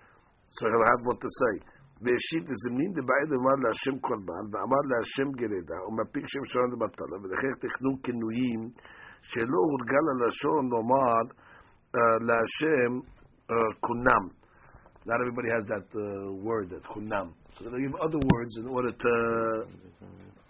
so 0.57 0.61
he'll 0.67 0.89
have 0.89 1.01
what 1.05 1.21
to 1.21 1.29
say. 1.29 1.55
והשיב 2.01 2.43
תזמנין 2.45 2.91
דבעי 2.93 3.25
דמר 3.29 3.57
להשם 3.63 3.99
קורבן, 4.05 4.45
ואמר 4.51 4.81
להשם 4.91 5.31
גרדה, 5.39 5.79
ומפיק 5.87 6.25
שם 6.27 6.45
שרון 6.45 6.71
לבטלה, 6.71 7.17
ולכך 7.21 7.53
תכנו 7.63 7.91
כינויים 8.03 8.61
שלא 9.21 9.59
הורגל 9.69 10.05
הלשון 10.11 10.69
לומר 10.69 11.21
להשם 12.27 12.91
kunam. 13.81 14.31
Not 15.05 15.21
everybody 15.21 15.49
has 15.49 15.63
that 15.67 15.87
uh, 15.95 16.33
word, 16.33 16.69
that 16.69 16.83
kunam. 16.83 17.31
So 17.57 17.65
they 17.65 17.81
give 17.81 17.95
other 17.95 18.19
words 18.19 18.57
in 18.57 18.67
order 18.67 18.91
to 18.91 19.63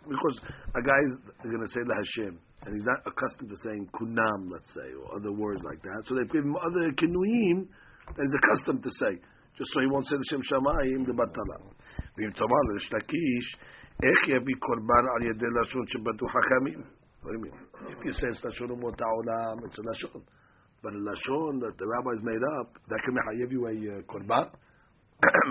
because 0.07 0.39
a 0.75 0.81
guy 0.81 1.01
is 1.43 1.51
going 1.51 1.65
to 1.65 1.71
say 1.73 1.81
La 1.83 1.95
Hashem, 1.95 2.39
and 2.65 2.75
he's 2.75 2.87
not 2.87 3.03
accustomed 3.05 3.49
to 3.49 3.57
saying 3.63 3.87
kunam, 3.93 4.51
let's 4.51 4.71
say, 4.73 4.95
or 4.95 5.19
other 5.19 5.31
words 5.31 5.61
like 5.63 5.81
that. 5.83 6.03
So 6.07 6.15
they 6.15 6.25
give 6.31 6.43
him 6.43 6.55
other 6.55 6.91
kinuyim 6.95 7.67
that 8.15 8.23
he's 8.23 8.37
accustomed 8.43 8.83
to 8.83 8.91
say, 8.99 9.19
just 9.57 9.69
so 9.73 9.81
he 9.81 9.87
won't 9.87 10.05
say 10.05 10.15
the 10.15 10.27
Shem 10.29 10.41
Shamayim, 10.41 11.05
the 11.05 11.13
Batala. 11.13 11.59
ואם 12.17 12.31
תאמר 12.31 12.61
לרשתקיש, 12.69 13.45
איך 14.03 14.19
יביא 14.27 14.55
קורבן 14.59 15.05
על 15.15 15.23
ידי 15.23 15.45
לשון 15.61 15.87
שבדו 15.87 16.27
חכמים? 16.27 16.81
What 17.23 17.29
do 17.29 17.33
you 17.33 17.41
mean? 17.45 17.57
If 17.89 18.05
you 18.05 18.13
say 18.13 18.27
it's 18.27 18.45
לשון 18.45 18.69
אומות 18.69 19.01
העולם, 19.01 19.57
it's 19.65 19.77
a 19.77 19.81
לשון. 19.81 20.21
But 20.81 20.93
a 20.93 21.01
לשון 21.11 21.59
that 21.61 21.77
the 21.77 21.85
rabbis 21.85 22.23
made 22.23 22.43
up, 22.59 22.73
that 22.87 22.99
can 23.05 23.15
give 23.37 23.51
you 23.51 23.67
a 23.67 23.71
uh, 23.71 24.01
korban. 24.11 24.49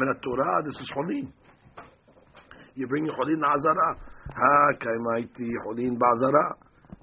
in 0.01 0.09
the 0.09 0.19
Torah, 0.23 0.63
this 0.65 0.81
is 0.81 0.91
חולין. 0.95 1.33
you 2.77 2.87
bring 2.87 3.07
חולין 3.17 3.41
לעזרה. 3.41 3.91
הקיימייתי 4.27 5.51
חולין 5.65 5.99
בעזרה. 5.99 6.49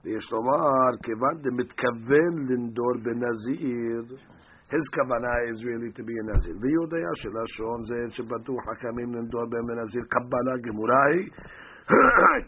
ויש 0.04 0.32
לומר, 0.32 0.92
כיוון 1.04 1.36
דמתכוון 1.42 2.34
לנדור 2.50 2.94
בנזיר, 3.04 4.18
his 4.74 4.86
kavanah 4.96 5.40
is 5.52 5.64
really 5.64 5.92
to 5.98 6.04
be 6.04 6.14
a 6.22 6.24
nazir. 6.30 6.56
ויודע 6.62 7.10
שלשון 7.16 7.84
זה 7.86 7.96
שבטוח 8.10 8.62
חכמים 8.70 9.14
לנדור 9.16 9.46
במנזיר 9.46 10.04
קבלה 10.10 10.56
גמורה 10.62 11.06
היא 11.14 11.30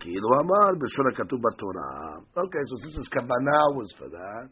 כאילו 0.01 0.27
אמר 0.41 0.79
בלשון 0.79 1.05
הכתוב 1.11 1.39
בתורה. 1.45 1.89
Okay, 2.43 2.63
so 2.69 2.75
this 2.83 2.95
is 3.01 3.07
kavanah 3.15 3.65
was 3.77 3.89
for 3.99 4.09
that. 4.09 4.49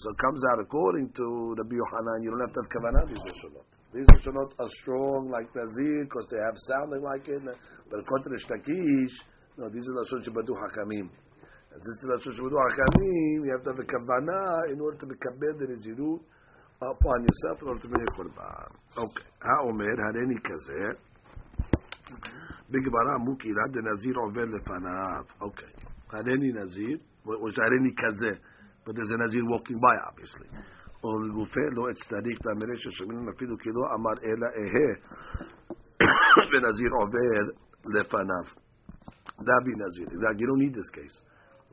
So 0.00 0.10
it 0.10 0.18
comes 0.24 0.40
out 0.50 0.58
according 0.64 1.08
to 1.18 1.24
Rabbi 1.58 1.76
Yohanan, 1.82 2.18
you 2.22 2.30
don't 2.30 2.42
have 2.46 2.54
to 2.56 2.60
have 2.62 2.70
kavanah 2.74 3.04
these 3.10 3.22
lashonot. 3.26 3.66
These 3.94 4.06
lashonot 4.06 4.52
are 4.58 4.68
strong 4.82 5.30
like 5.30 5.46
nazir 5.54 6.04
because 6.04 6.26
they 6.30 6.38
have 6.38 6.56
sounding 6.66 7.02
like 7.02 7.28
it. 7.28 7.42
But 7.90 8.00
according 8.00 8.24
to 8.26 8.30
the 8.34 8.40
shtakish, 8.42 9.14
no, 9.56 9.68
these 9.68 9.86
are 9.86 9.94
lashon 9.94 10.26
shebadu 10.26 10.50
hakamim. 10.50 11.06
And 11.06 11.78
since 11.78 11.98
the 12.02 12.18
lashon 12.18 12.34
shebadu 12.34 12.58
hakamim, 12.58 13.46
you 13.46 13.52
have 13.52 13.62
to 13.64 13.70
have 13.70 13.78
a 13.78 13.86
kavanah 13.86 14.72
in 14.72 14.80
order 14.80 14.98
to 14.98 15.06
be 15.06 15.14
kabed 15.14 15.58
the 15.60 15.66
nazirut 15.66 16.20
upon 16.82 17.22
yourself 17.22 17.62
in 17.62 17.68
order 17.68 17.80
to 17.82 17.88
bring 17.88 18.02
a 18.02 18.12
korban. 18.18 18.70
Okay. 18.96 19.26
האומר, 19.42 19.96
הריני 20.06 20.38
כזה, 20.44 20.98
בגמרא 22.70 23.18
מוקילה 23.18 23.62
דנזיר 23.72 24.14
עובר 24.16 24.44
לפניו. 24.44 25.24
Okay. 25.40 25.86
הריני 26.12 26.52
נזיר, 26.52 26.98
או 27.26 27.52
שהריני 27.52 27.94
כזה, 27.96 28.40
but 28.84 28.94
there's 28.94 29.10
a 29.10 29.16
nazir 29.16 29.44
walking 29.46 29.78
by 29.78 29.96
obviously. 30.08 30.48
או 31.04 31.22
לגופה 31.22 31.66
לא 31.72 31.90
אצטריך 31.90 32.38
תאמרי 32.42 32.76
ששומעים 32.76 33.28
אפילו 33.28 33.58
כי 33.58 33.68
לא 33.68 33.94
אמר 33.94 34.14
אלא 34.24 34.46
אהה 34.60 34.90
ונזיר 36.50 36.90
עובר 37.00 37.42
לפניו. 37.94 38.46
That 39.38 39.62
be 39.64 39.74
nazir. 39.74 40.06
You 40.38 40.46
don't 40.46 40.58
need 40.58 40.74
this 40.74 40.90
case. 40.90 41.16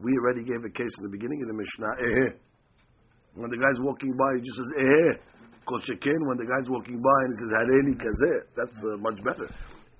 We 0.01 0.11
already 0.17 0.43
gave 0.43 0.63
a 0.65 0.69
case 0.69 0.93
in 0.97 1.03
the 1.03 1.13
beginning 1.13 1.41
of 1.43 1.47
the 1.47 1.53
Mishnah, 1.53 1.93
ehe. 2.01 2.27
When 3.35 3.49
the 3.51 3.57
guy's 3.57 3.79
walking 3.79 4.13
by, 4.17 4.33
he 4.35 4.41
just 4.41 4.57
says, 4.57 4.71
eh, 4.81 5.11
kol 5.67 5.79
sheken. 5.85 6.19
When 6.25 6.37
the 6.37 6.49
guy's 6.49 6.67
walking 6.67 6.99
by 6.99 7.19
and 7.25 7.31
he 7.31 7.37
says, 7.39 7.53
hareni 7.61 7.95
kazeh, 8.01 8.37
that's 8.57 8.77
uh, 8.81 8.97
much 8.97 9.23
better. 9.23 9.47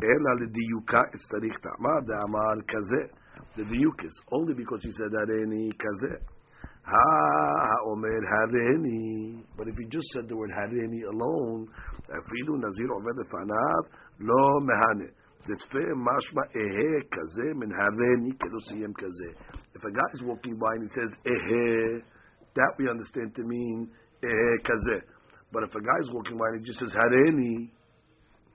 Ela 0.02 0.32
l'diyuka 0.42 1.02
itzarich 1.16 1.58
ta'ma 1.62 2.02
da'amar 2.02 2.58
kazeh. 2.66 3.08
The 3.56 3.64
diyuk 3.64 4.04
is 4.06 4.16
only 4.32 4.54
because 4.56 4.82
he 4.82 4.92
said 4.92 5.12
hareni 5.14 5.70
kazeh. 5.78 6.18
Ha 6.87 7.91
omer 7.91 8.23
hareni. 8.33 9.43
But 9.57 9.67
if 9.69 9.75
you 9.79 9.89
just 9.91 10.07
said 10.15 10.29
the 10.29 10.37
word 10.37 10.51
hareni 10.51 11.03
alone, 11.03 11.67
afilu 12.11 12.61
nazir 12.63 12.89
oved 12.95 13.19
fanav 13.29 13.91
lo 14.21 14.61
mehane. 14.61 15.11
Fair. 15.71 15.95
Mashma 15.95 16.43
ehe 16.55 17.55
min 17.57 17.71
hareni 17.71 18.33
kelo 18.39 18.59
siyem 18.71 18.93
kazeh. 18.95 19.35
If 19.75 19.83
a 19.83 19.91
guy 19.91 20.09
is 20.15 20.23
walking 20.23 20.57
by 20.59 20.75
and 20.75 20.83
he 20.85 20.89
says 20.95 21.11
ehe, 21.27 22.03
that 22.55 22.73
we 22.79 22.89
understand 22.89 23.35
to 23.35 23.43
mean 23.43 23.89
eh 24.23 24.57
kazeh. 24.63 25.03
But 25.53 25.65
if 25.65 25.75
a 25.75 25.81
guy 25.81 25.99
is 26.03 26.11
walking 26.13 26.39
by 26.39 26.47
and 26.53 26.61
he 26.61 26.67
just 26.67 26.79
says 26.81 26.93
hareni, 26.95 27.69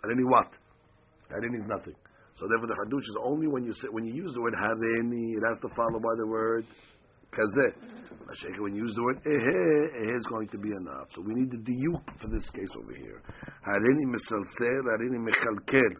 hareni 0.05 0.23
what? 0.29 0.51
Hareni 1.31 1.59
is 1.59 1.67
nothing. 1.67 1.95
So 2.39 2.47
therefore, 2.47 2.67
the 2.67 2.75
hadush 2.75 3.03
is 3.03 3.17
only 3.23 3.47
when 3.47 3.63
you 3.65 3.73
say 3.73 3.87
when 3.91 4.05
you 4.05 4.13
use 4.13 4.33
the 4.33 4.41
word 4.41 4.53
hareni, 4.53 5.35
it 5.35 5.43
has 5.47 5.59
to 5.61 5.69
follow 5.75 5.99
by 5.99 6.15
the 6.17 6.27
word 6.27 6.65
kazeh. 7.31 7.91
When 8.59 8.75
you 8.75 8.85
use 8.85 8.95
the 8.95 9.03
word 9.03 9.19
eh, 9.25 9.29
eh, 9.29 9.35
ehe, 9.35 10.07
ehe 10.07 10.15
is 10.15 10.25
going 10.31 10.47
to 10.49 10.57
be 10.57 10.71
enough. 10.71 11.11
So 11.15 11.21
we 11.21 11.33
need 11.35 11.51
the 11.51 11.59
diuk 11.59 11.99
for 12.21 12.29
this 12.31 12.47
case 12.55 12.71
over 12.79 12.95
here. 12.95 13.19
Hareni 13.67 14.07
misalsel, 14.07 14.83
hareni 14.87 15.19
mechalkel. 15.19 15.93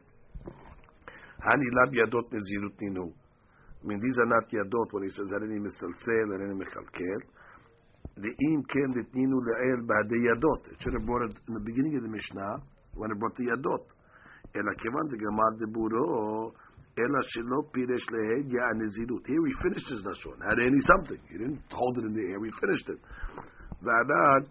Hani 1.44 1.68
lab 1.76 1.92
yadot 1.92 2.32
nezirut 2.32 2.80
ninu. 2.80 3.12
I 3.12 3.88
mean, 3.88 4.00
these 4.00 4.18
are 4.20 4.32
not 4.32 4.48
yadot 4.48 4.88
when 4.92 5.04
he 5.04 5.10
says 5.10 5.28
hareni 5.28 5.60
misalsel, 5.60 6.28
hareni 6.32 6.56
mechalkel. 6.56 7.22
Ve'im 8.16 8.64
ken 8.72 8.96
litninu 8.96 9.36
le'el 9.44 9.84
ba'de 9.84 10.16
yadot. 10.16 10.72
It 10.72 10.78
should 10.80 10.94
have 10.94 11.06
brought 11.06 11.30
it 11.30 11.36
in 11.50 11.54
the 11.54 11.60
beginning 11.60 11.98
of 11.98 12.04
the 12.04 12.10
Mishnah 12.10 12.64
when 12.96 13.12
it 13.12 13.20
brought 13.20 13.36
the 13.36 13.52
yadot. 13.52 13.84
Ela 14.56 14.72
de 15.10 15.18
gemar 15.18 15.60
de 15.60 15.68
buro. 15.68 16.54
Ela 16.97 17.21
shelo 17.33 17.61
piresh 17.73 18.07
lehed 18.09 18.51
ya 18.51 18.73
nezirut. 18.73 19.27
Here 19.27 19.45
he 19.45 19.53
finishes 19.63 20.01
the 20.03 20.15
shon. 20.23 20.41
Had 20.41 20.59
any 20.59 20.81
something. 20.81 21.21
He 21.29 21.37
didn't 21.37 21.61
hold 21.71 21.99
it 21.99 22.05
in 22.09 22.15
the 22.15 22.25
air. 22.33 22.41
He 22.45 22.53
finished 22.61 22.89
it. 22.89 23.01
ועדת 23.83 24.49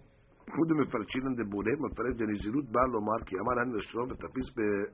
חודי 0.56 0.74
מפרשים 0.82 1.24
דבורי, 1.38 1.72
מפרש 1.80 2.14
דנזירות 2.16 2.66
בא 2.72 2.80
לומר 2.94 3.20
כי 3.26 3.36
אמר 3.40 3.62
אני 3.62 3.78
לשלום 3.78 4.08
ותפיס 4.12 4.48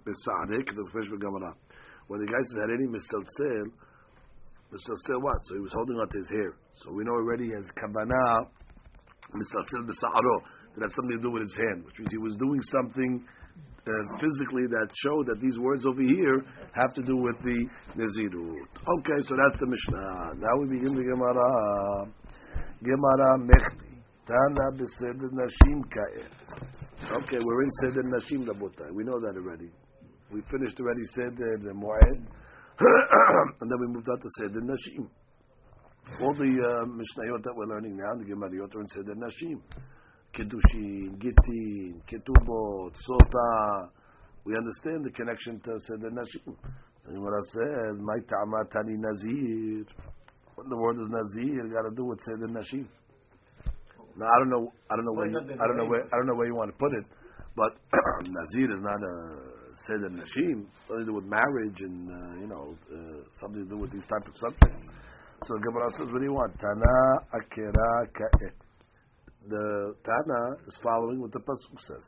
בסערי 0.06 0.64
כדי 0.66 0.82
לפרש 0.82 1.08
בגמרא. 1.10 1.52
When 2.08 2.20
the 2.20 2.28
guy 2.28 2.44
says 2.48 2.62
הריני 2.64 2.88
מסלסל, 2.88 3.66
מסלסל 4.72 5.18
what? 5.26 5.40
So 5.46 5.56
he 5.56 5.62
was 5.62 5.74
holding 5.74 5.98
on 6.00 6.08
to 6.08 6.18
his 6.18 6.30
hair. 6.30 6.52
So 6.80 6.92
we 6.92 7.04
know 7.04 7.16
already 7.22 7.52
as 7.60 7.68
kavanah 7.80 8.48
misasir 9.36 9.82
b'sa'aro 9.88 10.38
that 10.76 10.84
has 10.88 10.94
something 10.96 11.18
to 11.18 11.24
do 11.24 11.32
with 11.32 11.44
his 11.44 11.56
hand, 11.56 11.86
which 11.86 12.00
means 12.00 12.12
he 12.12 12.18
was 12.18 12.36
doing 12.38 12.62
something 12.76 13.12
uh, 13.87 14.19
physically 14.19 14.67
that 14.67 14.89
show 15.03 15.23
that 15.25 15.41
these 15.41 15.59
words 15.59 15.87
over 15.87 16.03
here 16.03 16.43
have 16.75 16.93
to 16.95 17.03
do 17.03 17.17
with 17.17 17.37
the 17.45 17.59
nezirut. 17.95 18.71
Okay, 18.75 19.19
so 19.23 19.33
that's 19.39 19.61
the 19.61 19.67
Mishnah. 19.67 20.43
Now 20.43 20.55
we 20.59 20.67
begin 20.77 20.95
the 20.95 21.07
Gemara. 21.07 22.11
Gemara 22.83 23.39
mechti 23.39 24.03
tana 24.27 24.67
b'seder 24.75 25.31
nashim 25.31 25.81
ka'eh. 25.87 26.27
Okay, 27.23 27.39
we're 27.39 27.63
in 27.63 27.71
seder 27.83 28.03
nashim 28.03 28.47
rabotai. 28.47 28.93
We 28.93 29.05
know 29.05 29.21
that 29.21 29.35
already. 29.37 29.71
We 30.33 30.43
finished 30.51 30.79
already 30.81 31.07
seder 31.15 31.59
the 31.63 31.71
moed, 31.71 32.27
and 33.61 33.71
then 33.71 33.79
we 33.81 33.87
moved 33.87 34.09
on 34.09 34.19
to 34.19 34.29
seder 34.39 34.61
nashim. 34.61 35.09
All 36.21 36.33
the 36.35 36.49
uh, 36.49 36.87
Mishnayot 36.87 37.43
that 37.43 37.53
we're 37.55 37.67
learning 37.67 37.97
now, 37.97 38.15
the 38.15 38.25
Gemariyot 38.25 38.75
are 38.75 38.81
in 38.81 38.89
Seder 38.89 39.15
Nashim. 39.17 39.61
Kiddushin, 40.37 41.19
Gittin, 41.19 42.03
Ketubot, 42.07 42.93
Sota. 43.09 43.89
We 44.45 44.55
understand 44.55 45.05
the 45.05 45.11
connection 45.11 45.61
to 45.65 45.81
Seder 45.89 46.11
Nashim. 46.11 46.55
The 47.07 47.13
Gemara 47.13 47.43
says, 47.53 47.97
My 48.01 48.19
ta'ama 48.29 48.65
tani 48.71 48.97
nazir. 48.99 49.87
What 50.55 50.69
the 50.69 50.77
word 50.77 50.97
is 50.97 51.09
nazir 51.09 51.69
got 51.73 51.89
to 51.89 51.95
do 51.97 52.05
with 52.05 52.21
Seder 52.21 52.49
Nashim? 52.49 52.87
Now 54.17 54.27
I 54.27 54.39
don't 54.39 54.51
know. 54.51 54.73
I 54.91 54.97
don't 54.97 55.05
know 55.07 55.13
where. 55.13 55.27
You, 55.27 55.39
I 55.39 55.67
don't 55.67 55.77
know 55.79 55.87
where. 55.87 56.05
I 56.05 56.17
don't 56.17 56.27
know 56.27 56.35
where 56.35 56.47
you 56.47 56.55
want 56.55 56.71
to 56.71 56.77
put 56.77 56.93
it. 56.93 57.05
But 57.57 57.73
nazir 58.29 58.77
is 58.77 58.83
not 58.83 59.01
a 59.01 59.15
Seder 59.89 60.11
Nashim. 60.11 60.67
Something 60.87 61.01
to 61.01 61.05
do 61.07 61.15
with 61.15 61.25
marriage 61.25 61.81
and 61.81 62.11
uh, 62.11 62.41
you 62.41 62.47
know 62.47 62.77
uh, 62.93 63.25
something 63.41 63.65
to 63.65 63.69
do 63.69 63.79
with 63.79 63.91
these 63.91 64.05
type 64.05 64.29
of 64.29 64.37
subjects. 64.37 64.85
So 65.45 65.59
Gemara 65.59 65.93
says, 65.93 66.09
what 66.13 66.21
do 66.21 66.25
you 66.25 66.33
want? 66.33 66.59
Tana 66.59 66.97
akira 67.33 68.09
ka'e 68.13 68.66
The 69.48 69.96
Tana 70.06 70.56
is 70.68 70.78
following 70.84 71.20
what 71.20 71.32
the 71.32 71.40
Pasuk 71.40 71.80
says. 71.80 72.06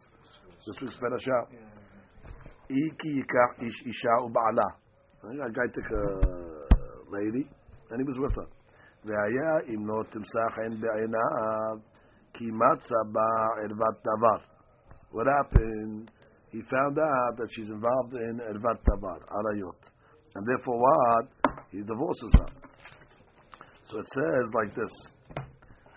This 0.67 0.75
week's 0.81 0.95
Parashah. 0.95 1.47
Iki 2.69 3.09
yikach 3.19 3.67
ish 3.67 3.81
isha 3.85 4.13
u'ba'ala. 4.21 4.67
A 5.23 5.51
guy 5.51 5.67
took 5.73 5.89
a 5.91 6.05
lady, 7.11 7.49
and 7.89 7.99
he 7.99 8.05
was 8.05 8.17
with 8.19 8.35
her. 8.35 8.47
והיה 9.05 9.59
אם 9.67 9.87
לא 9.87 10.03
תמסך 10.03 10.57
עין 10.57 10.81
בעיניו, 10.81 11.75
כי 12.33 12.45
מצא 12.51 13.01
בה 13.11 13.29
ערוות 13.63 13.97
דבר. 14.03 14.39
What 15.11 15.27
happened? 15.27 16.11
He 16.51 16.61
found 16.61 16.97
out 16.99 17.37
that 17.37 17.49
she's 17.51 17.69
involved 17.69 18.13
in 18.13 18.39
ערוות 18.39 18.79
דבר, 18.83 19.17
arayot. 19.27 19.89
And 20.35 20.47
therefore 20.47 20.79
what? 20.79 21.25
He 21.71 21.81
divorces 21.81 22.33
her. 22.39 22.49
So 23.89 23.99
it 23.99 24.07
says 24.07 24.45
like 24.53 24.75
this: 24.75 24.93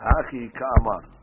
Hachi 0.00 0.50
ka'amar 0.52 1.16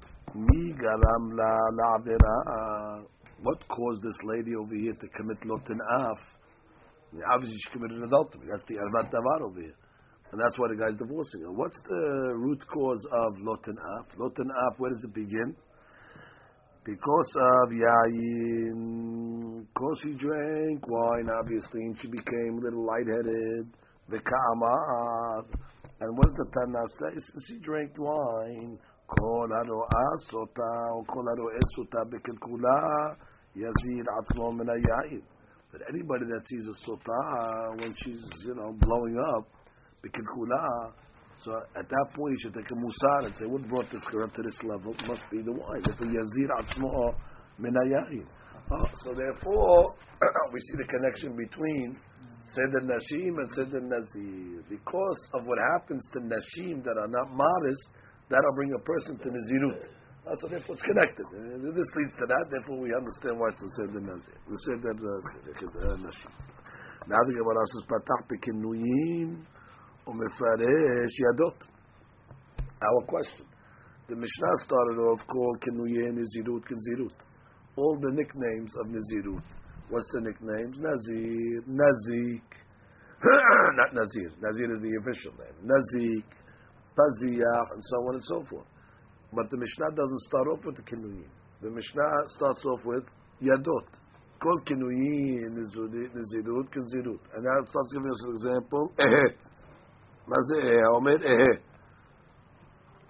what 3.43 3.69
caused 3.69 4.03
this 4.03 4.23
lady 4.25 4.55
over 4.55 4.75
here 4.75 4.93
to 4.93 5.09
commit 5.17 5.41
lotin 5.45 5.81
af? 6.01 6.19
Obviously, 7.33 7.57
she 7.65 7.71
committed 7.73 8.03
adultery. 8.03 8.47
That's 8.51 8.65
the 8.67 8.75
arvat 8.77 9.11
davar 9.11 9.41
over 9.43 9.61
here, 9.61 9.77
and 10.31 10.41
that's 10.41 10.59
why 10.59 10.69
the 10.69 10.77
guy's 10.77 10.99
divorcing 10.99 11.43
her. 11.43 11.53
What's 11.53 11.81
the 11.89 12.35
root 12.37 12.67
cause 12.73 13.07
of 13.11 13.39
lotin 13.39 13.79
af? 13.79 14.07
Lotin 14.19 14.51
af. 14.51 14.79
Where 14.79 14.91
does 14.91 15.05
it 15.05 15.15
begin? 15.15 15.57
Because 16.85 17.37
of 17.37 17.71
yayin, 17.71 19.67
because 19.67 20.01
he 20.05 20.13
drank 20.15 20.87
wine, 20.87 21.29
obviously, 21.39 21.83
and 21.83 21.97
she 22.01 22.09
became 22.09 22.59
a 22.59 22.61
little 22.65 22.85
lightheaded. 22.85 23.67
The 24.11 24.21
ka'amar. 24.21 25.45
And 26.01 26.17
what 26.17 26.27
does 26.29 26.37
the 26.37 26.47
Tana 26.55 26.87
say? 27.01 27.13
Since 27.15 27.47
he 27.49 27.59
drank 27.59 27.99
wine, 27.99 28.79
כל 29.11 29.49
הנואס 29.59 30.25
אותה, 30.35 30.73
או 30.93 31.07
כל 31.07 31.25
הנואס 31.33 31.71
אותה 31.79 31.99
בקלקולה, 32.11 32.81
יזין 33.57 34.05
עצמו 34.19 34.53
מן 34.53 34.69
היין. 34.71 35.21
But 35.73 35.83
anybody 35.93 36.25
that 36.33 36.43
sees 36.49 36.67
a 36.67 36.77
sota 36.85 37.21
uh, 37.41 37.77
when 37.81 37.95
she's, 38.01 38.25
you 38.47 38.55
know, 38.55 38.73
blowing 38.81 39.19
up, 39.37 39.45
bikilkula, 40.03 40.93
so 41.45 41.53
at 41.77 41.89
that 41.89 42.07
point 42.15 42.33
you 42.33 42.39
should 42.43 42.55
take 42.55 42.71
a 42.71 42.75
musar 42.75 43.27
and 43.27 43.35
say, 43.39 43.47
what 43.47 43.69
brought 43.69 43.91
this 43.93 44.03
girl 44.11 44.29
to 44.29 44.43
this 44.43 44.59
level? 44.65 44.93
It 44.93 45.07
must 45.07 45.23
be 45.31 45.43
the 45.43 45.53
wine. 45.53 45.83
If 45.85 45.99
yazir 46.01 46.51
atzmo 46.59 47.15
min 47.59 47.77
oh, 47.77 48.85
So 49.05 49.15
therefore, 49.15 49.95
we 50.53 50.61
see 50.61 50.77
the 50.79 50.89
connection 50.89 51.37
between 51.37 51.97
Seder 52.55 52.83
Nashim 52.83 53.39
and 53.39 53.49
Seder 53.55 53.81
Nazir. 53.81 54.65
Because 54.69 55.29
of 55.35 55.45
what 55.45 55.59
happens 55.77 56.03
to 56.15 56.21
Nashim 56.21 56.83
that 56.83 56.97
are 56.99 57.09
not 57.09 57.31
modest, 57.31 57.89
that'll 58.29 58.55
bring 58.55 58.73
a 58.75 58.83
person 58.85 59.19
to 59.19 59.29
Nazirut. 59.29 59.85
Uh, 60.29 60.35
so 60.41 60.49
therefore 60.49 60.75
it's 60.77 60.85
connected. 60.85 61.25
Uh, 61.25 61.73
this 61.73 61.89
leads 61.97 62.15
to 62.21 62.27
that, 62.29 62.45
therefore 62.51 62.79
we 62.79 62.93
understand 62.95 63.41
why 63.41 63.49
it's 63.49 63.61
the 63.61 63.71
Seder 63.81 64.01
Nazir. 64.01 64.39
The 64.49 64.59
Seder 64.69 64.93
uh, 64.93 65.97
Nashim. 65.97 66.33
Now 67.09 67.21
the 67.25 67.33
Gemara 67.33 67.65
says, 67.73 67.85
Patach 67.89 68.23
bekinuyim 68.29 69.41
umefaresh 70.07 71.17
yadot. 71.25 71.57
Our 72.81 73.03
question. 73.07 73.47
The 74.09 74.17
Mishnah 74.17 74.57
started 74.65 74.99
off 75.01 75.21
called 75.27 75.61
Kenuyeh 75.61 76.13
Nizirut 76.13 76.65
Kenzirut. 76.65 77.13
All 77.77 77.99
the 78.01 78.11
nicknames 78.13 78.73
of 78.81 78.87
Nizirut 78.87 79.43
What's 79.91 80.11
the 80.13 80.21
nicknames? 80.21 80.77
Nazir, 80.79 81.63
Nazik, 81.65 82.45
not 83.77 83.95
Nazir. 83.95 84.31
Nazir 84.41 84.73
is 84.73 84.81
the 84.81 84.93
official 85.01 85.33
name. 85.41 85.57
Nazik, 85.65 86.25
Paziyah, 86.99 87.73
and 87.73 87.83
so 87.85 87.97
on 88.09 88.15
and 88.15 88.25
so 88.25 88.45
forth. 88.51 88.67
But 89.33 89.51
the 89.51 89.57
Mishnah 89.57 89.91
doesn't 89.95 90.21
start 90.21 90.49
off 90.49 90.65
with 90.65 90.77
the 90.77 90.83
Kinuyim. 90.83 91.29
The 91.63 91.71
Mishnah 91.71 92.29
starts 92.37 92.65
off 92.65 92.81
with 92.85 93.05
Yadot. 93.43 93.87
Kol 94.43 94.59
Kinuyim, 94.67 95.55
Nizirut, 95.55 96.69
Kinzirut. 96.75 97.21
And 97.35 97.45
now 97.45 97.59
it 97.63 97.69
starts 97.69 97.93
giving 97.93 98.11
us 98.11 98.25
an 98.25 98.31
example. 98.35 98.93
Ehe. 98.99 99.35
Mazeh 100.29 100.95
Omer 100.95 101.19
Ehe. 101.19 101.59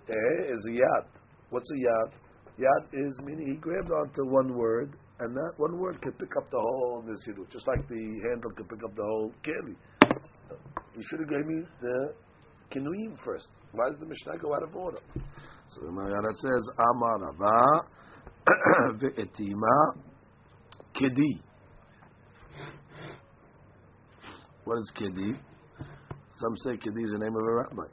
Ehe 0.09 0.53
is 0.53 0.67
a 0.69 0.73
Yad. 0.73 1.07
What's 1.51 1.71
a 1.71 1.75
Yad? 1.75 2.13
Yad 2.59 2.85
is 2.93 3.19
meaning 3.25 3.49
he 3.49 3.57
grabbed 3.57 3.91
onto 3.93 4.25
one 4.27 4.57
word 4.57 4.97
and 5.21 5.35
that 5.35 5.53
one 5.57 5.79
word 5.79 6.01
can 6.01 6.13
pick 6.13 6.31
up 6.37 6.49
the 6.51 6.59
whole 6.59 7.03
Nisirut, 7.03 7.51
just 7.51 7.67
like 7.67 7.87
the 7.89 8.21
handle 8.29 8.51
can 8.57 8.67
pick 8.67 8.83
up 8.85 8.95
the 8.95 9.03
whole 9.03 9.33
Keli. 9.43 9.75
You 10.97 11.03
should 11.09 11.21
have 11.21 11.29
gave 11.29 11.47
me 11.47 11.63
the 11.81 12.15
Kinuim 12.72 13.18
first. 13.24 13.48
Why 13.72 13.90
does 13.90 14.00
the 14.00 14.06
Mishnah 14.06 14.38
go 14.40 14.54
out 14.54 14.64
of 14.64 14.76
order? 14.76 15.00
So 15.68 15.82
the 15.82 15.88
Maharal 15.88 16.36
says, 16.36 16.70
Amar 16.78 17.34
Rava 17.34 17.86
ve'etima 19.00 19.96
kedi. 20.96 21.42
What 24.66 24.78
is 24.80 24.92
kedi? 24.96 25.38
Some 26.40 26.56
say 26.64 26.78
kedi 26.78 27.04
is 27.06 27.12
the 27.12 27.20
name 27.20 27.36
of 27.36 27.44
a 27.44 27.54
rabbi. 27.54 27.88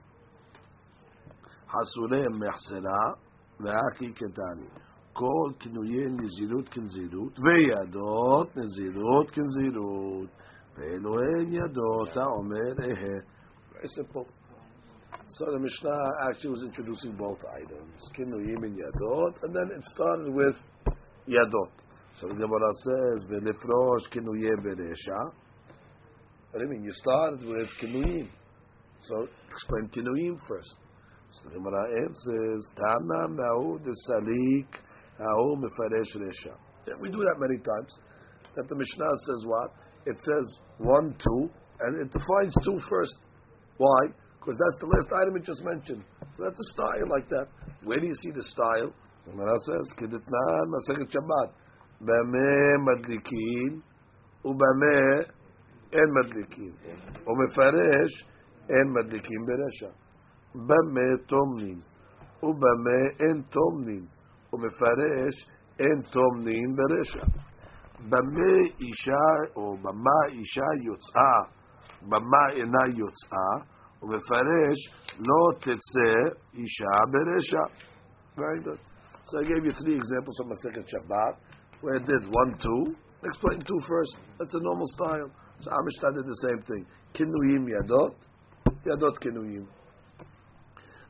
Hasure 1.66 2.26
mechsera 2.28 3.16
ve'aki 3.60 4.14
ketani. 4.14 4.68
כל 5.12 5.52
כינויי 5.58 6.06
נזירות 6.06 6.68
כנזירות, 6.68 7.38
וידות 7.38 8.56
נזירות 8.56 9.30
כנזירות, 9.30 10.30
ואלו 10.76 11.20
הן 11.20 11.52
ידות 11.52 12.16
האומר 12.16 12.72
אהה. 12.80 13.18
Very 13.72 13.88
simple. 13.88 14.26
So 15.37 15.45
the 15.51 15.59
Mishnah 15.59 15.99
actually 16.29 16.51
was 16.51 16.63
introducing 16.63 17.11
both 17.17 17.39
items, 17.51 18.09
kinuyim 18.17 18.63
and 18.63 18.77
yadot, 18.77 19.43
and 19.43 19.53
then 19.53 19.69
it 19.75 19.83
started 19.93 20.33
with 20.33 20.55
yadot. 21.27 21.71
So 22.21 22.27
the 22.29 22.35
Gemara 22.35 22.71
says, 22.87 23.25
"Velifrosh 23.29 24.07
kinuyim 24.13 24.63
beresha." 24.63 25.33
What 26.51 26.59
do 26.59 26.65
you 26.65 26.69
mean? 26.69 26.83
You 26.83 26.91
started 26.93 27.43
with 27.45 27.67
kinuyim. 27.81 28.29
So 29.01 29.27
explain 29.51 29.89
kinuyim 29.89 30.39
first. 30.47 30.77
So 31.31 31.49
the 31.49 31.55
Gemara 31.55 31.83
answers, 32.03 32.69
"Tana 32.77 33.27
ma'u 33.27 33.83
de 33.83 33.91
salik." 34.07 34.79
Yeah, 36.87 36.95
we 36.99 37.09
do 37.09 37.17
that 37.19 37.39
many 37.39 37.57
times. 37.57 37.99
That 38.55 38.67
the 38.69 38.75
Mishnah 38.75 39.17
says 39.27 39.45
what? 39.45 39.73
It 40.05 40.17
says 40.19 40.59
one, 40.77 41.13
two, 41.19 41.49
and 41.81 42.01
it 42.01 42.11
defines 42.11 42.53
two 42.63 42.79
first. 42.89 43.17
Why? 43.77 44.13
Because 44.44 44.56
that's 44.56 44.78
the 44.80 44.86
last 44.86 45.08
item 45.22 45.36
it 45.36 45.44
just 45.44 45.62
mentioned. 45.64 46.04
So 46.36 46.44
that's 46.44 46.58
a 46.58 46.68
style 46.72 47.08
like 47.10 47.28
that. 47.28 47.46
Where 47.84 48.00
do 48.00 48.06
you 48.06 48.14
see 48.22 48.30
the 48.30 48.42
style? 48.48 48.92
The 49.26 49.32
Gemara 49.32 49.58
says, 49.66 49.86
Kedetnan 49.98 50.66
Masechet 50.72 51.10
Shabbat. 51.12 51.52
Bame 52.00 52.78
madlikin, 52.88 53.82
ubame 54.44 55.26
en 55.92 56.08
madlikin. 56.16 56.72
Umefaresh 57.28 58.14
en 58.70 58.86
madlikin 58.96 59.44
beresha. 59.44 59.92
Bame 60.54 61.18
tomnin, 61.28 61.82
ubame 62.42 62.98
en 63.28 63.44
tomnin. 63.52 64.08
ומפרש 64.52 65.46
אין 65.78 66.02
טומנין 66.12 66.76
ברשע. 66.76 67.24
במה 68.08 68.52
אישה 68.80 69.54
או 69.56 69.76
במה 69.76 70.18
אישה 70.28 70.68
יוצאה, 70.84 71.40
במה 72.02 72.50
אינה 72.50 72.84
יוצאה, 72.96 73.54
ומפרש 74.02 74.78
לא 75.18 75.40
תצא 75.58 76.12
אישה 76.54 76.96
ברשע. 77.12 77.64
Very 78.36 78.60
good. 78.64 78.78
So 79.28 79.38
I 79.40 79.44
gave 79.44 79.64
you 79.64 79.72
three 79.82 79.96
examples 79.96 80.34
from 80.38 80.48
Masechet 80.52 80.86
Shabbat, 80.92 81.34
where 81.82 81.96
I 81.96 81.98
did 81.98 82.22
one, 82.30 82.56
two, 82.62 82.96
explain 83.24 83.60
two 83.60 83.80
first. 83.86 84.16
That's 84.38 84.54
a 84.54 84.60
normal 84.60 84.86
style. 84.86 85.30
So 85.60 85.70
Amishta 85.70 86.14
did 86.16 86.24
the 86.24 86.38
same 86.46 86.62
thing. 86.62 86.86
Kinuyim 87.14 87.66
yadot, 87.68 88.14
yadot 88.86 89.16
kinuyim. 89.22 89.66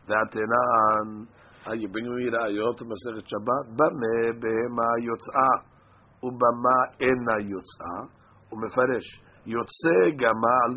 Vatenan 0.08 1.28
you 1.76 1.88
bring 1.88 2.04
me 2.04 2.30
ראיות 2.30 2.82
במסכת 2.82 3.28
שבת, 3.28 3.66
במה 3.76 4.32
בהמה 4.40 4.90
יוצאה 5.02 5.70
ובמה 6.22 6.78
אינה 7.00 7.36
יוצאה, 7.40 8.00
הוא 8.48 8.60
מפרש, 8.62 9.22
יוצא 9.46 10.10
גמה 10.16 10.54
על 10.64 10.74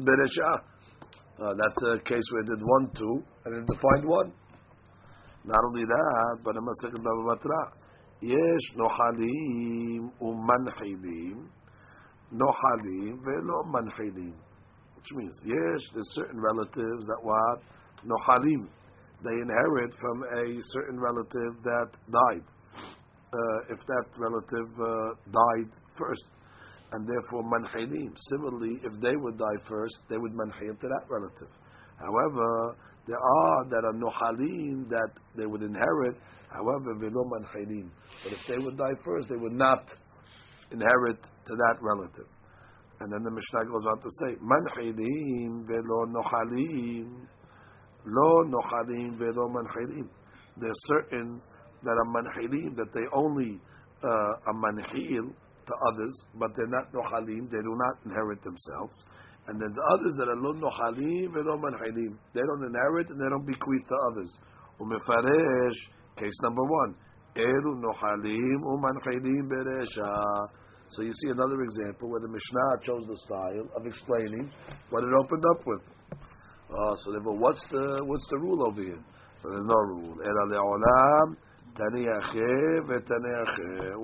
ברשעה. 1.39 1.56
That's 1.58 1.84
a 1.84 2.00
case 2.04 2.24
where 2.32 2.41
it 2.43 2.48
did 2.48 2.63
one, 2.63 2.89
two, 2.96 3.24
and 3.46 3.56
it 3.58 3.65
defined 3.65 4.06
one. 4.06 4.32
Not 5.46 5.60
only 5.67 5.84
that, 5.84 6.38
but 6.43 6.56
in 6.56 6.63
Masechet 6.63 7.04
Baba 7.04 7.36
Batra, 7.36 7.84
יש 8.22 8.78
נוחלים 8.78 10.10
ומנחילים, 10.22 11.48
נוחלים 12.32 13.17
ולא 13.26 13.63
מנחילים. 13.65 14.34
Which 14.96 15.12
means, 15.17 15.36
yes, 15.43 15.82
there's 15.93 16.13
certain 16.13 16.39
relatives 16.39 17.06
that 17.08 17.19
what? 17.22 17.60
נוחלים 18.06 18.67
they 19.24 19.36
inherit 19.41 19.93
from 20.00 20.24
a 20.24 20.62
certain 20.76 21.00
relative 21.00 21.63
that 21.63 21.89
died. 22.12 22.43
Uh, 23.34 23.74
if 23.74 23.80
that 23.88 24.06
relative 24.17 24.69
uh, 24.80 25.15
died 25.32 25.72
first, 25.98 26.28
and 26.92 27.07
therefore 27.07 27.44
manhilim. 27.44 28.12
Similarly, 28.31 28.81
if 28.85 29.01
they 29.01 29.16
would 29.16 29.38
die 29.38 29.61
first, 29.68 29.96
they 30.09 30.16
would 30.16 30.33
manhil 30.33 30.79
to 30.81 30.88
that 30.88 31.05
relative. 31.09 31.53
However, 31.98 32.77
there 33.07 33.18
are 33.18 33.64
that 33.70 33.85
are 33.85 33.94
nohalim 33.94 34.88
that 34.88 35.11
they 35.37 35.46
would 35.46 35.62
inherit. 35.62 36.16
However, 36.51 36.94
velo 36.98 37.24
manhilim. 37.24 37.90
But 38.24 38.33
if 38.33 38.38
they 38.48 38.59
would 38.59 38.77
die 38.77 38.96
first, 39.05 39.29
they 39.29 39.37
would 39.37 39.53
not 39.53 39.85
inherit 40.70 41.22
to 41.22 41.55
that 41.55 41.77
relative. 41.81 42.29
And 43.01 43.12
then 43.12 43.22
the 43.22 43.31
Mishnah 43.31 43.70
goes 43.70 43.87
on 43.87 44.01
to 44.01 44.11
say, 44.20 44.37
manhilim 44.42 45.66
velo 45.66 46.07
nohalim. 46.07 47.27
Lo 48.05 48.44
nochalim 48.44 49.18
velo 49.18 49.48
manchilim. 49.48 50.09
There 50.57 50.70
are 50.70 50.83
certain 50.87 51.40
that 51.83 51.90
are 51.90 52.07
manchilim 52.07 52.74
that 52.77 52.92
they 52.94 53.07
only 53.12 53.61
uh, 54.03 54.07
are 54.09 54.55
manchil 54.55 55.33
to 55.68 55.74
others, 55.92 56.14
but 56.35 56.50
they're 56.57 56.72
not 56.72 56.90
nochalim. 56.92 57.48
They 57.52 57.62
do 57.62 57.76
not 57.76 58.00
inherit 58.04 58.42
themselves. 58.42 59.04
And 59.46 59.61
there's 59.61 59.76
others 59.92 60.14
that 60.18 60.28
are 60.28 60.37
lo 60.37 60.52
nochalim. 60.57 61.33
They 61.33 61.42
don't 61.44 62.64
inherit 62.64 63.09
and 63.09 63.20
they 63.20 63.28
don't 63.28 63.46
bequeath 63.46 63.87
to 63.88 63.96
others. 64.11 64.37
Umefaresh, 64.81 65.78
case 66.16 66.38
number 66.42 66.64
one. 66.64 66.94
Eru 67.37 67.76
nochalim 67.81 68.64
umanchilim 68.64 69.48
beresha. 69.48 70.48
So 70.90 71.02
you 71.02 71.12
see 71.12 71.31
another 71.31 71.62
example 71.62 72.09
where 72.11 72.20
the 72.20 72.28
Mishnah 72.28 72.81
chose 72.85 73.04
the 73.07 73.16
style 73.24 73.68
of 73.76 73.87
explaining 73.87 74.50
what 74.90 75.04
it 75.04 75.12
opened 75.12 75.44
up 75.52 75.66
with. 75.66 75.83
Oh, 76.70 76.96
so 77.04 77.12
therefore, 77.12 77.37
what's 77.37 77.62
the 77.70 78.00
what's 78.04 78.26
the 78.31 78.38
rule 78.38 78.66
over 78.66 78.83
here? 78.83 78.98
So 79.42 79.48
there's 79.50 79.64
no 79.64 79.74
rule. 79.74 80.16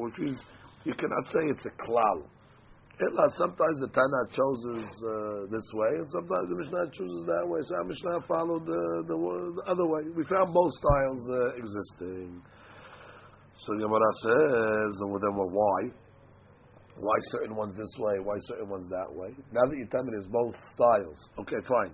Which 0.01 0.19
means 0.19 0.41
you 0.85 0.95
cannot 0.95 1.27
say 1.33 1.41
it's 1.51 1.67
a 1.67 1.75
klal. 1.83 2.25
Ela, 3.01 3.27
sometimes 3.35 3.81
the 3.81 3.91
Tana 3.91 4.23
chooses 4.31 4.87
uh, 5.03 5.51
this 5.51 5.67
way, 5.75 5.99
and 5.99 6.07
sometimes 6.15 6.47
the 6.47 6.55
Mishnah 6.55 6.87
chooses 6.95 7.27
that 7.27 7.43
way. 7.43 7.59
So 7.67 7.75
our 7.75 7.85
Mishnah 7.85 8.23
followed 8.29 8.65
the, 8.67 8.83
the, 9.11 9.17
the 9.19 9.65
other 9.67 9.87
way. 9.87 10.07
We 10.15 10.23
found 10.31 10.55
both 10.55 10.71
styles 10.79 11.23
uh, 11.27 11.59
existing. 11.59 12.39
So 13.67 13.75
Gemara 13.75 14.13
says, 14.23 14.93
well, 15.03 15.19
then 15.19 15.35
well, 15.35 15.51
why? 15.51 15.91
Why 16.95 17.17
certain 17.35 17.57
ones 17.57 17.75
this 17.75 17.91
way? 17.99 18.23
Why 18.23 18.37
certain 18.47 18.69
ones 18.69 18.87
that 18.91 19.11
way? 19.11 19.35
Now 19.51 19.67
that 19.67 19.77
you 19.77 19.87
tell 19.91 20.05
me 20.05 20.11
there's 20.15 20.31
both 20.31 20.55
styles, 20.75 21.19
okay, 21.41 21.59
fine 21.67 21.91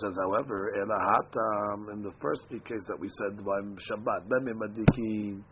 says, 0.00 0.14
however, 0.16 0.72
Elahatam, 0.74 1.92
in 1.92 2.02
the 2.02 2.12
first 2.20 2.48
case 2.50 2.82
that 2.88 2.98
we 2.98 3.08
said 3.08 3.44
by 3.44 3.60
Shabbat, 3.86 4.28
Beme 4.28 4.56
Madikin, 4.58 5.42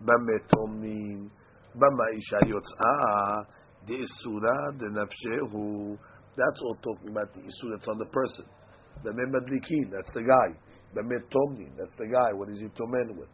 Beme 0.00 0.40
Tomnin, 0.54 1.30
Isha 1.74 2.38
Yotzah, 2.46 3.46
the 3.86 3.94
Isura, 3.94 4.78
the 4.78 4.86
Nafshehu, 4.92 5.98
that's 6.36 6.60
all 6.62 6.76
talking 6.82 7.10
about 7.10 7.32
the 7.34 7.40
issue 7.40 7.68
that's 7.74 7.88
on 7.88 7.98
the 7.98 8.06
person. 8.06 8.46
Bame 9.04 9.26
madlikin, 9.32 9.90
that's 9.90 10.12
the 10.14 10.22
guy. 10.22 10.54
Bame 10.94 11.18
tomnin, 11.30 11.72
that's 11.76 11.94
the 11.96 12.06
guy. 12.06 12.32
What 12.32 12.50
is 12.50 12.60
he 12.60 12.66
tomen 12.78 13.16
with? 13.16 13.28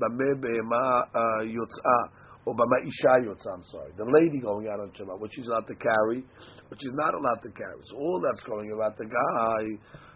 Behema 0.00 1.02
uh, 1.14 1.44
yotzah, 1.44 2.02
or 2.46 2.54
bama 2.54 2.82
isha 2.82 3.30
I'm 3.30 3.62
sorry. 3.70 3.92
The 3.96 4.04
lady 4.04 4.40
going 4.40 4.68
out 4.68 4.80
on 4.80 4.90
Shabbat, 4.92 5.20
what 5.20 5.30
she's 5.34 5.46
allowed 5.46 5.66
to 5.68 5.74
carry, 5.74 6.24
what 6.68 6.80
she's 6.80 6.94
not 6.94 7.14
allowed 7.14 7.42
to 7.42 7.50
carry. 7.50 7.78
So 7.90 7.96
all 7.96 8.20
that's 8.20 8.42
going 8.44 8.72
about 8.72 8.96
the 8.96 9.04
guy. 9.04 9.64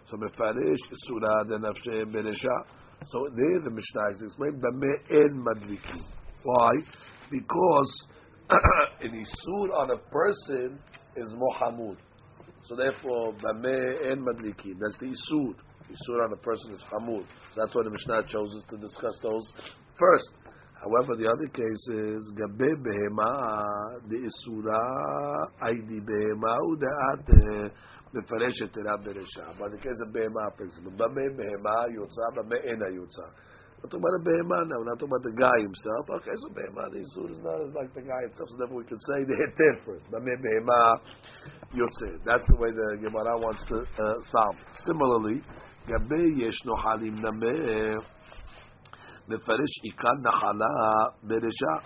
So 0.09 0.17
mefarish 0.17 0.83
surah 1.07 1.43
denafshe 1.45 2.11
beresha. 2.11 2.55
So 3.05 3.29
there 3.35 3.61
the 3.63 3.71
Mishnah 3.71 4.09
is 4.15 4.23
explained, 4.23 4.61
bame 4.61 4.93
en 5.11 5.43
madlikin. 5.45 6.03
Why? 6.43 6.71
Because 7.30 8.06
an 9.00 9.12
isur 9.12 9.78
on 9.78 9.90
a 9.90 9.98
person 10.10 10.78
is 11.16 11.32
mohamud. 11.34 11.96
So 12.64 12.76
therefore, 12.76 13.32
bame 13.34 14.10
en 14.10 14.24
madlikin. 14.24 14.78
That's 14.80 14.98
the 14.98 15.06
isur. 15.06 15.54
Isur 15.90 16.24
on 16.24 16.32
a 16.32 16.36
person 16.36 16.72
is 16.72 16.82
hamud. 16.92 17.24
So 17.54 17.60
that's 17.60 17.74
why 17.74 17.82
the 17.82 17.90
Mishnah 17.90 18.22
chose 18.28 18.54
us 18.56 18.64
to 18.70 18.76
discuss 18.78 19.18
those 19.22 19.46
first. 19.98 20.30
However, 20.82 21.14
the 21.16 21.28
other 21.30 21.46
case 21.46 21.84
is 21.88 22.32
gabe 22.34 22.74
behema 22.82 24.00
the 24.08 24.18
isura 24.28 24.80
aidi 25.62 26.00
behema 26.00 26.58
udaat 26.70 27.72
מפרשת 28.14 28.72
תרה 28.72 28.96
ברשע. 28.96 29.52
But 29.58 29.70
the 29.72 29.78
case 29.78 30.00
of 30.04 30.12
בהמה, 30.12 30.50
for 30.56 30.64
example, 30.64 30.92
במה 30.96 31.24
בהמה 31.36 31.94
יוצא, 31.94 32.22
במה 32.36 32.56
אין 32.56 32.82
היוצא. 32.82 33.26
We're 33.77 33.89
talking 33.89 34.01
about 34.01 34.17
a 34.17 34.23
behemah 34.25 34.69
now. 34.69 34.77
We're 34.81 34.89
not 34.89 34.97
talking 34.97 35.13
about 35.13 35.23
the 35.23 35.37
guy 35.37 35.53
himself. 35.61 36.09
Okay, 36.09 36.33
so 36.33 36.49
behemah, 36.49 36.89
the 36.89 37.05
isur 37.05 37.29
is 37.29 37.37
not 37.45 37.61
as 37.61 37.73
like 37.77 37.93
the 37.93 38.01
guy 38.01 38.21
himself. 38.25 38.49
So 38.49 38.57
therefore, 38.57 38.77
we 38.81 38.89
can 38.89 38.97
say 39.05 39.21
the 39.21 39.37
heter 39.37 39.73
first. 39.85 40.05
Mameh 40.09 40.33
behemah 40.41 40.97
yotzeh. 41.77 42.17
That's 42.25 42.47
the 42.49 42.57
way 42.57 42.73
the 42.73 42.97
Gemara 43.05 43.37
wants 43.37 43.61
to 43.69 43.85
uh, 43.85 44.17
solve. 44.33 44.57
Similarly, 44.81 45.45
gabe 45.85 46.41
yeshno 46.41 46.73
halim 46.81 47.21
nameh 47.21 48.01
mefarish 49.29 49.75
ikan 49.93 50.25
nahala 50.25 51.13
beresha. 51.23 51.85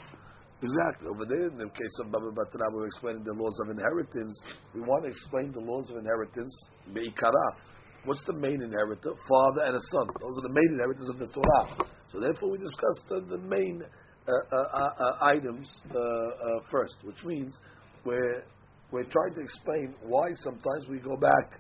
Exactly. 0.63 1.09
Over 1.09 1.25
there, 1.25 1.47
in 1.47 1.57
the 1.57 1.65
case 1.65 1.95
of 1.99 2.11
Baba 2.11 2.31
Batra, 2.31 2.71
we're 2.71 2.85
explaining 2.85 3.23
the 3.23 3.33
laws 3.33 3.57
of 3.65 3.71
inheritance. 3.71 4.39
We 4.75 4.81
want 4.81 5.03
to 5.03 5.09
explain 5.09 5.51
the 5.51 5.59
laws 5.59 5.89
of 5.89 5.97
inheritance 5.97 6.55
beikara 6.93 7.57
What's 8.05 8.23
the 8.25 8.33
main 8.33 8.61
inheritor? 8.63 9.13
Father 9.29 9.61
and 9.61 9.75
a 9.75 9.81
son. 9.91 10.07
Those 10.19 10.37
are 10.39 10.47
the 10.47 10.53
main 10.53 10.69
inheritors 10.73 11.07
of 11.09 11.19
the 11.19 11.27
Torah. 11.27 11.85
So 12.11 12.19
therefore, 12.19 12.49
we 12.49 12.57
discussed 12.57 13.05
the, 13.09 13.21
the 13.29 13.37
main 13.37 13.83
uh, 14.27 14.31
uh, 14.31 14.57
uh, 14.57 15.03
uh 15.03 15.25
items 15.25 15.69
uh, 15.93 15.99
uh, 15.99 16.59
first, 16.71 16.95
which 17.03 17.23
means 17.23 17.57
we're, 18.03 18.43
we're 18.91 19.05
trying 19.05 19.35
to 19.35 19.41
explain 19.41 19.93
why 20.03 20.33
sometimes 20.37 20.87
we 20.89 20.97
go 20.99 21.15
back 21.15 21.59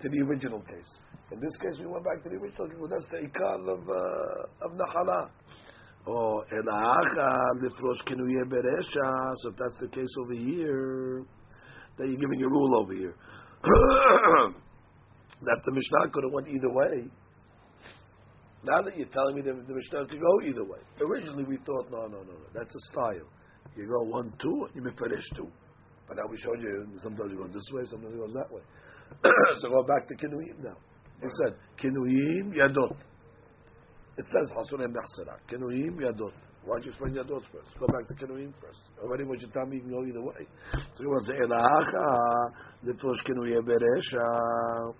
to 0.00 0.08
the 0.10 0.20
original 0.28 0.60
case. 0.60 0.98
In 1.32 1.40
this 1.40 1.56
case, 1.56 1.78
we 1.80 1.86
went 1.86 2.04
back 2.04 2.22
to 2.22 2.28
the 2.28 2.36
original 2.36 2.68
case. 2.68 2.76
That's 2.90 3.08
the 3.10 3.18
ikal 3.28 3.68
of, 3.72 3.80
of 4.62 4.72
Nachala. 4.76 5.30
Oh, 6.06 6.42
lifrosh 6.52 8.02
beresha. 8.06 9.32
So 9.42 9.50
if 9.50 9.56
that's 9.56 9.78
the 9.80 9.88
case 9.88 10.08
over 10.20 10.34
here, 10.34 11.24
then 11.98 12.08
you're 12.08 12.20
giving 12.20 12.42
a 12.42 12.48
rule 12.48 12.80
over 12.80 12.94
here 12.94 13.14
that 15.42 15.60
the 15.64 15.72
Mishnah 15.72 16.10
could 16.12 16.24
have 16.24 16.32
went 16.32 16.48
either 16.48 16.70
way. 16.70 17.06
Now 18.64 18.82
that 18.82 18.96
you're 18.96 19.08
telling 19.08 19.36
me 19.36 19.42
that 19.42 19.54
the 19.54 19.74
Mishnah 19.74 20.06
could 20.06 20.20
go 20.20 20.34
either 20.42 20.64
way. 20.64 20.80
Originally 21.00 21.44
we 21.44 21.56
thought, 21.58 21.90
no, 21.90 22.06
no, 22.06 22.22
no, 22.26 22.34
no. 22.34 22.48
That's 22.54 22.74
a 22.74 22.82
style. 22.90 23.28
You 23.76 23.86
go 23.86 24.02
one, 24.10 24.32
two, 24.42 24.66
and 24.66 24.74
you 24.74 24.82
mifresh 24.82 25.36
two. 25.36 25.48
But 26.08 26.16
now 26.16 26.24
we 26.28 26.38
showed 26.38 26.60
you, 26.60 26.86
sometimes 27.02 27.30
you 27.30 27.38
go 27.38 27.46
this 27.46 27.68
way, 27.72 27.82
sometimes 27.84 28.14
you 28.14 28.26
go 28.26 28.32
that 28.32 28.50
way. 28.50 28.62
so 29.60 29.68
go 29.68 29.82
back 29.84 30.08
to 30.08 30.14
Kinuyim 30.16 30.64
now. 30.64 30.76
You 31.22 31.30
said, 31.44 31.54
Kinuyim 31.82 32.54
Yadot. 32.54 32.96
It 34.16 34.24
says 34.26 34.50
Hasurim 34.56 34.92
Bechsera. 34.92 35.38
Kinuyim 35.52 36.00
Yadot. 36.00 36.32
Why 36.64 36.76
don't 36.76 36.84
you 36.84 36.90
explain 36.90 37.14
Yadot 37.14 37.42
first? 37.52 37.78
Go 37.78 37.86
back 37.86 38.08
to 38.08 38.14
Kinuyim 38.14 38.52
first. 38.60 38.80
Already 39.02 39.24
what 39.24 39.40
you 39.40 39.48
tell 39.48 39.66
me, 39.66 39.76
you 39.76 39.82
can 39.82 39.90
go 39.90 40.04
either 40.04 40.22
way. 40.22 40.46
So 40.72 41.02
you 41.02 41.08
want 41.08 41.26
to 41.26 41.32
say, 41.32 41.38
Elahacha, 41.38 42.50
Litosh 42.84 43.22
Kinuyim 43.28 43.62
Beresha. 43.62 44.94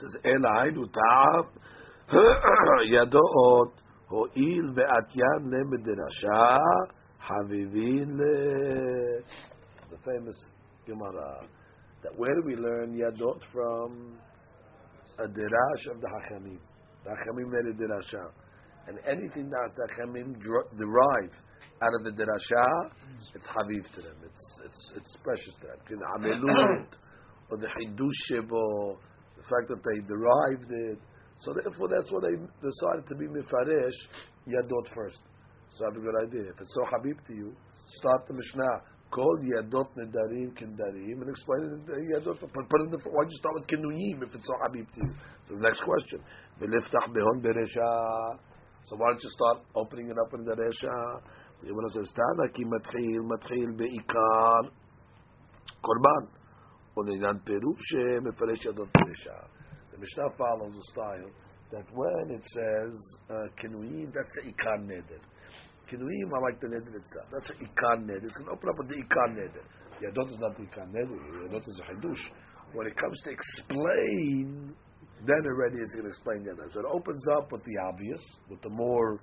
Says, 0.00 0.16
Elahaydu 0.24 0.90
Ta'ab, 0.92 1.46
Yadot, 2.90 3.72
Ho'il 4.08 4.72
Ve'atyan 4.72 5.42
Lemedinasha, 5.44 6.58
Havivin 7.20 8.16
Le... 8.16 9.22
The 9.90 9.98
famous 10.04 10.36
Gemara. 10.86 11.46
That 12.02 12.18
where 12.18 12.34
do 12.34 12.42
we 12.46 12.56
learn 12.56 12.96
Yadot 12.96 13.40
from? 13.52 14.16
A 15.18 15.28
derash 15.28 15.94
of 15.94 16.00
the 16.00 16.08
Hachamim. 16.08 16.58
The 17.04 17.10
Hachamim 17.10 17.50
made 17.50 17.66
a 17.66 17.74
derasha. 17.74 18.30
And 18.86 18.98
anything 19.06 19.50
that 19.50 19.70
the 19.76 19.86
Hachamim 19.92 20.40
derive 20.78 21.32
out 21.82 21.94
of 21.98 22.04
the 22.04 22.10
derasha, 22.10 22.90
it's 23.34 23.46
haviv 23.46 23.84
to 23.94 24.02
them. 24.02 24.16
It's 24.24 24.60
it's 24.64 24.92
it's 24.96 25.16
precious 25.22 25.54
to 25.60 25.96
them. 25.96 26.86
Or 27.50 27.58
the 27.58 27.66
hidush 27.66 28.38
fact 29.50 29.66
that 29.68 29.82
they 29.82 29.98
derived 30.06 30.70
it. 30.70 30.98
So 31.42 31.52
therefore, 31.52 31.88
that's 31.90 32.10
why 32.12 32.20
they 32.30 32.36
decided 32.62 33.04
to 33.10 33.14
be 33.18 33.26
mifaresh 33.26 33.98
yadot 34.46 34.86
first. 34.94 35.18
So 35.76 35.84
I 35.84 35.90
have 35.90 35.98
a 35.98 36.04
good 36.04 36.18
idea. 36.22 36.52
If 36.52 36.60
it's 36.60 36.74
so 36.74 36.84
habib 36.86 37.18
to 37.26 37.34
you, 37.34 37.56
start 37.98 38.28
the 38.28 38.34
Mishnah. 38.34 38.86
Call 39.10 39.38
yadot 39.42 39.90
nedarim 39.98 40.54
kindarim 40.54 41.18
and 41.18 41.28
explain 41.30 41.66
it 41.66 41.82
yadot. 42.14 42.38
Put, 42.38 42.52
put 42.52 42.80
in 42.82 42.90
the, 42.90 42.98
why 43.10 43.24
don't 43.24 43.32
you 43.32 43.38
start 43.38 43.54
with 43.58 43.66
kinuyim 43.66 44.22
if 44.22 44.34
it's 44.34 44.46
so 44.46 44.54
habib 44.62 44.86
to 44.94 45.00
you? 45.02 45.12
So 45.48 45.56
the 45.56 45.62
next 45.62 45.82
question. 45.82 46.20
V'liftach 46.60 47.10
behon 47.10 47.42
beresha. 47.42 48.38
So 48.84 48.96
why 48.96 49.10
don't 49.10 49.22
you 49.22 49.30
start 49.30 49.58
opening 49.74 50.10
it 50.10 50.16
up 50.18 50.32
in 50.34 50.44
the 50.44 50.54
resha? 50.54 51.20
The 51.60 51.68
Gemara 51.68 51.90
says, 51.90 52.12
Tana 52.14 52.48
ki 52.52 52.64
matchil 52.64 53.24
matchil 53.28 53.76
beikar 53.76 54.70
korban. 55.84 56.39
Uninyan 57.00 57.40
perush 57.44 57.92
mefaresh 58.20 58.64
yadot 58.66 58.90
beresha. 58.92 59.46
The 59.92 59.98
Mishnah 59.98 60.30
follows 60.36 60.74
the 60.74 60.84
style 60.92 61.30
that 61.72 61.86
when 61.94 62.30
it 62.36 62.42
says 62.44 62.92
uh, 63.30 63.46
that's 63.56 64.34
the 64.36 64.52
ikar 64.52 64.78
neder. 64.84 65.20
Kinuim 65.90 66.32
are 66.32 66.42
like 66.42 66.60
the 66.60 66.68
neder 66.68 66.94
itself. 66.94 67.26
That's 67.32 67.50
an 67.50 67.66
ikan 67.66 68.06
neder. 68.06 68.24
It's 68.24 68.38
to 68.38 68.50
open 68.50 68.68
up 68.68 68.78
with 68.78 68.88
the 68.88 68.96
ikan 68.96 69.36
neder. 69.36 69.64
Yadot 70.02 70.32
is 70.32 70.38
not 70.40 70.56
the 70.56 70.64
ikan 70.64 70.92
neder. 70.92 71.48
Yadot 71.48 71.68
is 71.68 71.80
a 71.80 71.92
hadush. 71.92 72.24
When 72.72 72.86
it 72.86 72.96
comes 72.96 73.20
to 73.24 73.30
explain, 73.30 74.74
then 75.26 75.42
already 75.44 75.78
it's 75.80 75.94
going 75.94 76.04
to 76.04 76.10
explain 76.10 76.44
Yadot. 76.44 76.72
So 76.72 76.80
it 76.80 76.86
opens 76.86 77.24
up 77.36 77.50
with 77.50 77.62
the 77.64 77.76
obvious, 77.88 78.20
with 78.48 78.62
the 78.62 78.70
more, 78.70 79.20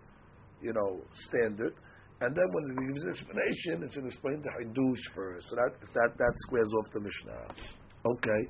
you 0.61 0.73
know, 0.73 1.01
standard. 1.27 1.73
And 2.19 2.35
then 2.35 2.45
when 2.51 2.63
it 2.71 2.93
gives 2.93 3.05
an 3.05 3.11
explanation, 3.11 3.83
it's 3.83 3.95
going 3.95 4.09
to 4.09 4.13
explain 4.13 4.41
the 4.41 4.49
hadush 4.49 5.13
first. 5.13 5.45
So 5.49 5.55
that, 5.55 5.71
that, 5.93 6.17
that 6.17 6.33
squares 6.47 6.71
off 6.79 6.91
the 6.91 6.99
Mishnah. 6.99 7.47
Okay, 8.05 8.49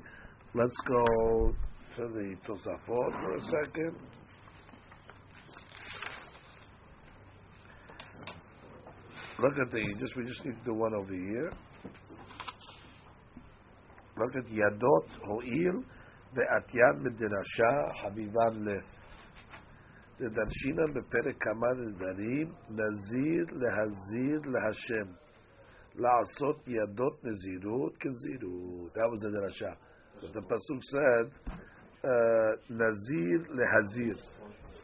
let's 0.54 0.76
go 0.86 1.52
to 1.96 2.02
the 2.14 2.34
Tosafot 2.46 3.12
for 3.12 3.34
a 3.34 3.40
second. 3.40 3.96
Look 9.40 9.52
at 9.60 9.70
the 9.70 9.84
just 10.00 10.16
we 10.16 10.24
just 10.24 10.44
need 10.44 10.54
do 10.64 10.74
one 10.74 10.94
over 10.94 11.14
here. 11.14 11.52
Look 14.18 14.34
at 14.34 14.50
Yadot 14.50 15.08
Ho'il 15.26 15.84
ve'atyan 16.34 17.02
medirasha 17.02 17.92
habivan 18.02 18.64
le. 18.64 18.97
The 20.19 20.29
darshina 20.29 20.93
בפרק 20.93 21.35
כמה 21.39 21.67
נדרים, 21.73 22.51
נזיר 22.69 23.45
להזיר 23.51 24.41
להשם. 24.45 25.11
לעשות 25.95 26.67
ידות 26.67 27.23
נזירות 27.23 27.97
כנזירות. 27.97 28.93
That 28.93 29.09
was 29.11 29.21
the 29.21 29.29
drasha. 29.29 29.75
So 30.21 30.27
the 30.27 30.41
pasuk 30.41 30.81
said, 30.93 31.31
uh, 32.03 32.51
nazir 32.69 33.39
lehazir. 33.57 34.17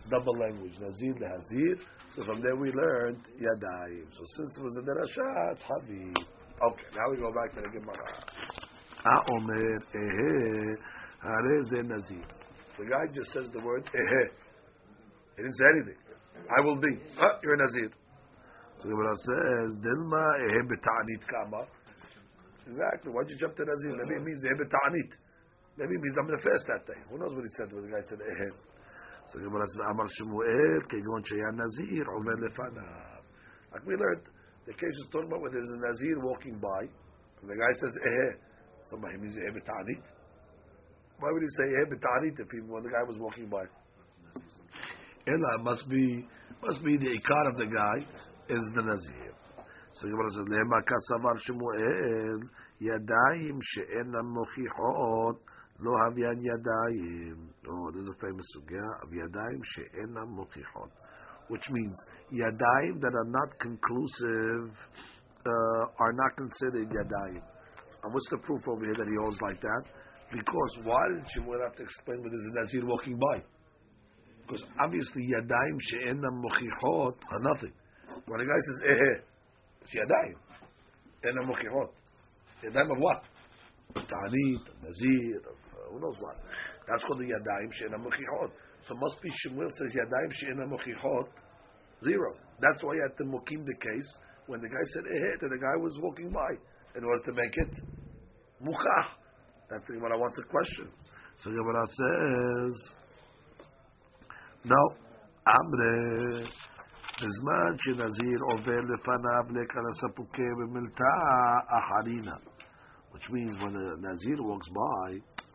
Double 0.09 0.37
language. 0.37 0.73
Nazir 0.79 1.13
lehazir. 1.13 1.79
So 2.15 2.25
from 2.25 2.41
there 2.41 2.55
we 2.55 2.71
learned 2.71 3.21
Yadayim. 3.39 4.05
So 4.11 4.23
since 4.35 4.57
it 4.57 4.63
was 4.63 4.77
a 4.77 4.81
derasha, 4.81 5.51
it's 5.53 5.63
Habib. 5.63 6.17
Okay, 6.17 6.87
now 6.95 7.09
we 7.11 7.17
go 7.17 7.31
back 7.31 7.53
to 7.55 7.61
the 7.61 7.69
Gemara. 7.69 8.07
Omer 9.31 9.79
ehe 9.95 10.75
hareze 11.23 11.87
nazir. 11.87 12.25
The 12.77 12.85
guy 12.85 13.05
just 13.13 13.31
says 13.31 13.49
the 13.53 13.59
word 13.63 13.83
ehe. 13.93 14.23
He 15.36 15.42
didn't 15.42 15.56
say 15.56 15.68
anything. 15.76 15.98
I 16.50 16.60
will 16.62 16.78
be. 16.80 16.92
Ah, 17.18 17.38
you're 17.42 17.54
a 17.54 17.58
nazir. 17.58 17.90
So 18.78 18.88
the 18.88 18.94
Gemara 18.94 19.16
says, 19.16 19.68
Dilma 19.80 20.24
ehe 20.44 20.60
beta'anit 20.68 21.22
kama. 21.26 21.66
Exactly. 22.66 23.12
Why'd 23.12 23.30
you 23.30 23.38
jump 23.38 23.56
to 23.56 23.64
nazir? 23.64 23.96
Maybe 23.96 24.20
it 24.20 24.24
means 24.24 24.44
ehe 24.44 24.54
beta'anit. 24.54 25.10
Maybe 25.78 25.94
it 25.94 26.02
means 26.02 26.16
I'm 26.18 26.28
to 26.28 26.38
fast 26.38 26.66
that 26.68 26.86
day. 26.86 27.00
Who 27.10 27.18
knows 27.18 27.34
what 27.34 27.42
he 27.42 27.52
said 27.58 27.72
when 27.72 27.86
the 27.86 27.90
guy 27.90 28.02
said 28.06 28.20
ehe. 28.20 28.50
So 29.32 29.38
the 29.38 29.46
Gemara 29.48 29.66
says, 29.66 29.82
Amar 29.90 30.08
Shemuel, 30.20 30.84
Kegon 30.92 31.22
Sheyan 31.24 31.56
Nazir, 31.56 32.04
Omer 32.12 32.36
Lefanav. 32.44 33.22
Like 33.72 33.84
we 33.86 33.96
learned, 33.96 34.22
the 34.66 34.74
case 34.74 34.94
is 35.00 35.08
talking 35.10 35.28
about 35.28 35.40
when 35.40 35.52
there's 35.52 35.70
a 35.72 35.80
Nazir 35.80 36.20
walking 36.20 36.60
by, 36.60 36.86
and 37.40 37.46
the 37.50 37.56
guy 37.56 37.72
says, 37.80 37.94
eh, 38.04 38.30
Somebody 38.90 39.16
means 39.16 39.34
ehe 39.34 39.50
b'ta'anit. 39.50 40.02
Why 41.18 41.30
would 41.32 41.42
he 41.42 41.48
say 41.56 41.72
ehe 41.72 41.88
b'ta'anit 41.88 42.38
if 42.38 42.50
he, 42.52 42.60
when 42.60 42.82
the 42.82 42.90
guy 42.90 43.02
was 43.02 43.16
walking 43.18 43.48
by? 43.48 43.64
Ella 45.26 45.62
must 45.62 45.88
be 45.88 46.26
must 46.62 46.84
be 46.84 46.96
the 46.96 47.06
ikar 47.06 47.48
of 47.48 47.56
the 47.56 47.66
guy 47.66 47.98
is 48.48 48.64
the 48.74 48.82
nazir. 48.82 49.32
So 49.94 50.08
Gemara 50.08 50.30
says, 50.30 50.48
"Lema 50.48 50.82
kasavar 50.84 51.38
Shemuel 51.40 52.40
yadayim 52.80 53.58
she'enam 53.62 54.34
mochichot 54.36 55.36
lo 55.80 55.92
havian 56.04 56.42
yadayim." 56.44 57.38
Oh, 57.68 57.90
there's 57.92 58.08
a 58.08 58.14
famous 58.20 58.46
sugya 58.56 58.84
of 59.02 59.08
yadayim 59.10 59.60
she'enam 59.64 60.36
mochichot, 60.36 60.90
which 61.48 61.70
means 61.70 61.96
yadayim 62.32 63.00
that 63.00 63.14
are 63.14 63.30
not 63.30 63.58
conclusive 63.60 64.76
uh, 65.46 65.86
are 66.00 66.12
not 66.12 66.36
considered 66.36 66.90
yadayim. 66.90 67.42
And 68.02 68.12
what's 68.12 68.28
the 68.30 68.38
proof 68.38 68.60
over 68.68 68.84
here 68.84 68.94
that 68.98 69.08
he 69.08 69.16
holds 69.22 69.40
like 69.40 69.60
that? 69.62 69.84
Because 70.30 70.78
why 70.84 71.00
did 71.14 71.24
Shemuel 71.32 71.60
have 71.62 71.76
to 71.76 71.82
explain 71.82 72.20
what 72.20 72.34
is 72.34 72.44
a 72.44 72.60
nazir 72.60 72.84
walking 72.84 73.18
by? 73.18 73.42
Because 74.46 74.62
obviously 74.78 75.28
yadayim 75.28 75.78
she'enam 75.80 76.42
mochichot 76.42 77.14
are 77.32 77.40
nothing. 77.40 77.72
When 78.26 78.40
a 78.40 78.44
guy 78.44 78.60
says 78.60 78.82
eh, 78.88 79.22
it's 79.82 79.94
yadayim, 79.94 80.36
enam 81.24 81.48
mochichot. 81.48 81.88
Yadayim 82.64 82.92
of 82.92 82.98
what? 82.98 83.22
Ta'anit, 83.94 84.64
nazir, 84.82 85.40
uh, 85.40 85.92
who 85.92 86.00
knows 86.00 86.16
what. 86.20 86.36
That's 86.88 87.02
called 87.04 87.20
the 87.20 87.24
yadayim 87.24 87.72
she'enam 87.72 88.04
mochichot. 88.04 88.50
So 88.86 88.94
must 88.96 89.20
be 89.22 89.30
Shemuel 89.34 89.70
says 89.78 89.96
yadayim 89.96 90.32
she'enam 90.34 90.70
mochichot, 90.70 91.28
zero. 92.04 92.34
That's 92.60 92.82
why 92.82 92.94
at 93.04 93.16
the 93.16 93.24
mokim 93.24 93.64
the 93.64 93.74
case, 93.74 94.14
when 94.46 94.60
the 94.60 94.68
guy 94.68 94.84
said 94.92 95.04
eh, 95.04 95.36
that 95.40 95.48
the 95.48 95.58
guy 95.58 95.76
was 95.80 95.98
walking 96.02 96.30
by 96.30 96.52
in 96.96 97.04
order 97.04 97.24
to 97.24 97.32
make 97.32 97.56
it 97.56 97.72
mukach. 98.62 99.08
That's 99.70 99.86
the 99.88 99.94
I 99.94 100.16
wants 100.16 100.38
a 100.38 100.46
question. 100.48 100.88
So 101.42 101.50
Gemara 101.50 101.86
says, 101.86 102.74
no, 104.65 104.95
Amre, 105.47 106.49
בזמן 107.21 107.77
שנזיר 107.77 108.39
עובר 108.51 108.79
לפניו 108.79 109.43
לכאן 109.49 109.81
הספוקה 109.89 110.49
במלתא 110.57 111.13
אחרינה. 111.67 112.35
Which 113.11 113.29
means 113.29 113.55
when 113.61 113.75
a 113.75 113.97
Nazir 114.05 114.39
walks 114.49 114.69
by, 114.69 115.07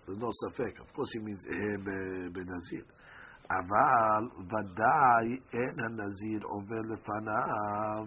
there's 0.04 0.18
no 0.18 0.30
safek. 0.42 0.74
Of 0.80 0.92
course 0.94 1.10
he 1.14 1.20
means 1.20 1.42
ehe 1.46 1.78
בנזיר. 2.32 2.84
אבל 3.50 4.28
ודאי 4.40 5.38
אין 5.52 5.74
הנזיר 5.84 6.40
עובר 6.42 6.80
לפניו. 6.92 8.06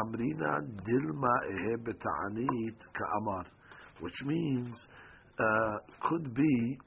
אמרינה 0.00 0.58
דילמה 0.60 1.34
ehe 1.50 1.76
בתענית 1.82 2.82
כאמר. 2.94 3.42
Which 4.00 4.26
means, 4.26 4.74
uh, 5.40 6.06
could 6.08 6.34
be 6.34 6.78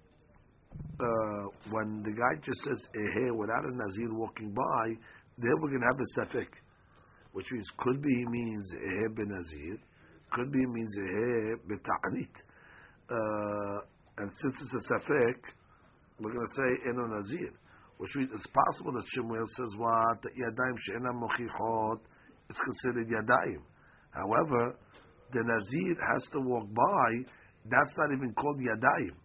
uh, 1.01 1.45
when 1.71 2.03
the 2.03 2.13
guy 2.13 2.41
just 2.43 2.61
says 2.65 2.81
ehe 2.97 3.37
without 3.37 3.65
a 3.65 3.77
nazir 3.77 4.15
walking 4.15 4.53
by, 4.53 4.85
then 5.39 5.53
we're 5.61 5.69
going 5.69 5.81
to 5.81 5.91
have 5.93 6.01
a 6.01 6.21
safek, 6.21 6.49
which 7.33 7.47
means 7.53 7.67
could 7.79 8.01
be 8.01 8.25
means 8.31 8.67
ehe 8.75 9.15
ben 9.15 9.29
nazir, 9.29 9.77
could 10.33 10.51
be 10.51 10.65
means 10.67 10.97
ehe 10.99 11.55
beta'anit. 11.69 12.35
Uh, 13.11 13.81
and 14.19 14.31
since 14.41 14.55
it's 14.63 14.75
a 14.75 14.95
safek, 14.95 15.41
we're 16.21 16.33
going 16.33 16.47
to 16.47 16.55
say 16.57 16.89
eno 16.89 17.07
nazir, 17.07 17.53
which 17.99 18.15
means 18.17 18.31
it's 18.35 18.47
possible 18.47 18.93
that 18.93 19.05
Shemuel 19.15 19.47
says 19.57 19.77
what 19.77 20.23
that 20.23 20.33
yadayim 20.33 20.77
she'ena 20.87 21.13
mochichot 21.13 22.01
is 22.49 22.57
considered 22.57 23.09
yadayim. 23.09 23.61
However, 24.11 24.77
the 25.33 25.43
nazir 25.45 25.97
has 26.15 26.23
to 26.33 26.41
walk 26.41 26.73
by. 26.73 27.31
That's 27.69 27.93
not 27.99 28.13
even 28.17 28.33
called 28.33 28.59
yadayim 28.61 29.17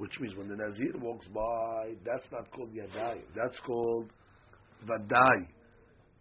which 0.00 0.18
means 0.18 0.34
when 0.34 0.48
the 0.48 0.56
Nazir 0.56 0.96
walks 0.96 1.26
by, 1.28 1.92
that's 2.06 2.24
not 2.32 2.50
called 2.52 2.72
Yadayim. 2.72 3.20
That's 3.36 3.60
called 3.60 4.08
Vadai. 4.88 5.44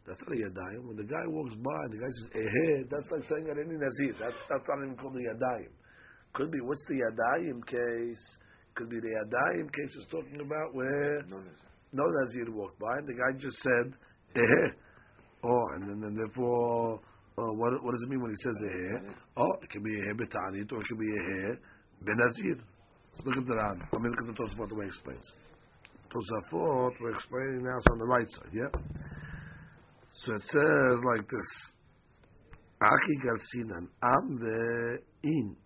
That's 0.05 0.19
not 0.27 0.35
a 0.35 0.41
Yadayim. 0.41 0.83
When 0.83 0.97
the 0.97 1.07
guy 1.07 1.23
walks 1.27 1.55
by, 1.55 1.87
the 1.87 1.95
guy 1.95 2.11
says, 2.11 2.43
Ehe, 2.43 2.89
that's 2.91 3.09
like 3.09 3.23
saying 3.31 3.47
at 3.47 3.55
any 3.55 3.79
Nazir. 3.79 4.19
That's, 4.19 4.35
that's 4.51 4.67
not 4.67 4.83
even 4.83 4.97
called 4.97 5.13
the 5.13 5.23
Yadayim. 5.31 5.71
Could 6.33 6.51
be, 6.51 6.59
what's 6.59 6.83
the 6.89 6.95
Yadayim 6.95 7.65
case? 7.65 8.19
Could 8.75 8.89
be 8.89 8.99
the 8.99 9.15
Yadayim 9.15 9.71
case 9.71 9.95
is 9.95 10.05
talking 10.11 10.41
about 10.43 10.75
where 10.75 11.23
no, 11.29 11.39
no 11.93 12.03
Nazir 12.03 12.51
walked 12.51 12.79
by, 12.79 12.97
and 12.97 13.07
the 13.07 13.13
guy 13.13 13.31
just 13.39 13.63
said, 13.63 13.93
Ehe. 14.35 14.73
Oh, 15.45 15.65
and 15.75 15.83
then 15.83 16.03
and 16.03 16.17
therefore, 16.17 16.99
uh, 17.37 17.53
what, 17.55 17.81
what 17.81 17.91
does 17.95 18.03
it 18.03 18.09
mean 18.09 18.21
when 18.21 18.31
he 18.31 18.43
says 18.43 18.57
Ehe? 18.59 19.15
Oh, 19.37 19.53
it 19.63 19.69
can 19.69 19.83
be 19.83 19.91
Ehe 19.91 20.19
Betanit, 20.19 20.69
or 20.73 20.81
it 20.81 20.87
could 20.89 20.99
be 20.99 21.05
Ehe 21.05 21.57
Benazir. 22.03 22.59
Look 23.24 23.36
at 23.36 23.46
the 23.46 23.56
Ran. 23.56 23.82
I 23.92 23.98
mean, 23.98 24.12
look 24.12 24.20
at 24.20 24.26
the 24.26 24.42
Tosafot 24.42 24.68
the 24.68 24.74
way 24.74 24.84
he 24.84 24.88
explains. 24.88 25.24
Tosafot, 26.10 26.92
we're 27.00 27.14
explaining 27.14 27.64
now, 27.64 27.78
it's 27.78 27.86
on 27.90 27.98
the 27.98 28.04
right 28.04 28.30
side, 28.30 28.52
yeah? 28.52 28.68
So 30.12 30.34
it 30.34 30.42
says 30.42 30.98
like 31.04 31.28
this. 31.28 31.50
Aki 32.82 33.16
Garsinan, 33.24 33.88
Am 34.02 34.38
in, 35.22 35.56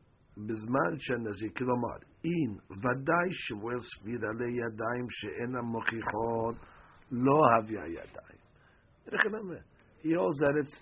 בזמן 0.47 0.99
שהנזיר, 0.99 1.51
כלומר, 1.57 1.97
אם 2.25 2.57
ודאי 2.71 3.29
שמואל 3.31 3.79
סביר 3.81 4.21
עלי 4.29 4.53
ידיים 4.53 5.07
שאינן 5.11 5.65
מוכיחות, 5.65 6.55
לא 7.11 7.41
הביאה 7.59 7.89
ידיים. 7.89 8.39
איך 9.13 9.27
אני 9.27 9.39
אומר? 9.39 9.59
He 10.03 10.09
holds 10.09 10.39
that 10.41 10.55
it's 10.63 10.79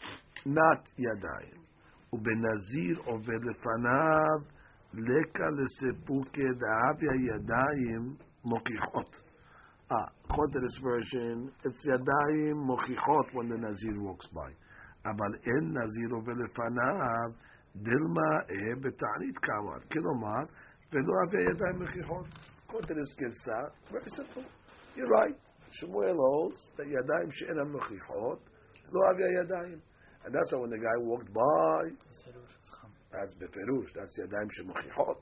not 0.46 0.88
ידיים. 0.98 1.60
ובנזיר 2.12 2.98
עובר 3.04 3.36
לפניו 3.36 4.38
Da'avya 6.61 7.13
yadayim 7.29 8.17
mokichot. 8.45 9.11
Ah, 9.89 10.07
according 10.25 10.53
to 10.53 10.59
this 10.61 10.77
version, 10.83 11.51
it's 11.65 11.85
yadayim 11.87 12.65
mokichot 12.65 13.33
when 13.33 13.49
the 13.49 13.57
Nazir 13.57 14.01
walks 14.01 14.27
by. 14.27 14.51
אבל 15.05 15.35
אין 15.45 15.77
נזיר 15.77 16.09
עובר 16.11 16.33
לפניו, 16.33 17.31
דילמה 17.75 18.31
אה 18.49 18.75
בתענית 18.81 19.37
כאמר. 19.37 19.79
כלומר, 19.91 20.43
ולא 20.93 21.13
אבי 21.27 21.41
ידיים 21.41 21.81
מוכיחות. 21.81 22.25
This 22.71 23.15
גרסה, 23.19 23.61
very 23.91 24.09
simple. 24.09 24.43
You're 24.95 25.07
right. 25.07 25.35
Shmuel 25.71 26.15
holds 26.15 26.81
ידיים 26.81 27.31
שאינן 27.31 27.71
מוכיחות, 27.71 28.49
לא 28.91 29.11
אבי 29.11 29.23
הידיים. 29.23 29.79
And 30.23 30.35
that's 30.35 30.51
why 30.51 30.59
when 30.59 30.69
the 30.69 30.77
guy 30.77 30.97
walked 30.99 31.33
by, 31.33 31.81
that's 33.11 33.33
beferush. 33.35 33.89
That's 33.95 34.19
yadayim 34.19 34.49
shemochichot. 34.55 35.17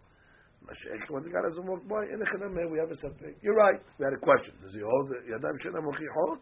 Mashiach, 0.65 1.09
when 1.09 1.23
the 1.23 1.29
guy 1.29 1.41
doesn't 1.47 1.65
walk 1.65 1.87
by, 1.87 2.03
in 2.03 2.21
a 2.21 2.69
we 2.69 2.77
have 2.79 2.91
a 2.91 2.99
safek. 2.99 3.35
You're 3.41 3.55
right. 3.55 3.79
We 3.97 4.05
had 4.05 4.13
a 4.13 4.21
question. 4.21 4.53
Does 4.61 4.73
he 4.73 4.81
hold 4.81 5.09
yadayim 5.09 5.57
shemochichot? 5.65 6.39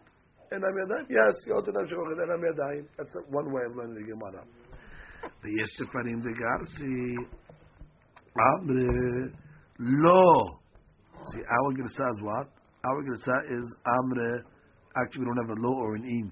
Enam 0.51 0.73
yadayim? 0.75 1.05
Yes, 1.09 1.35
he 1.45 1.51
holds 1.51 1.69
yadayim 1.69 1.87
shemochichot. 1.87 2.19
Enam 2.19 2.43
yadayim. 2.43 2.85
That's 2.97 3.13
one 3.29 3.51
way 3.53 3.61
of 3.65 3.75
learning 3.75 3.95
the 3.95 4.03
Gemara. 4.03 4.43
The 5.43 5.49
Yeshifarim 5.49 6.23
de. 6.23 6.31
Amre. 8.37 9.31
Lo. 9.79 10.59
See, 11.33 11.41
our 11.41 11.73
Gersa 11.73 12.11
is 12.11 12.21
what? 12.21 12.47
Our 12.85 13.03
Gersa 13.03 13.59
is 13.59 13.75
Amre. 13.85 14.43
Actually, 14.95 15.21
we 15.21 15.25
don't 15.25 15.47
have 15.47 15.57
a 15.57 15.61
lo 15.61 15.73
or 15.73 15.95
an 15.95 16.03
in. 16.03 16.31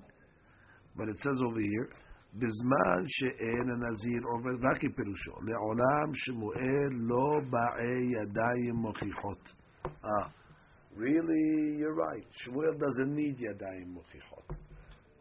But 0.96 1.10
it 1.10 1.18
says 1.22 1.38
over 1.46 1.60
here, 1.60 1.90
בזמן 2.35 3.03
שאין 3.07 3.71
הנזיר 3.71 4.23
עובר, 4.23 4.69
רק 4.69 4.81
פירושו, 4.97 5.33
לעולם 5.43 6.15
שמואל 6.15 6.91
לא 6.93 7.41
באי 7.51 8.23
ידיים 8.23 8.75
מוכיחות. 8.75 9.53
Ah, 9.85 10.29
really, 10.97 11.79
you're 11.81 11.95
right. 11.95 12.27
Shmuel 12.41 12.79
doesn't 12.79 13.15
need 13.15 13.39
yadayim 13.39 13.95
mochichot. 13.97 14.57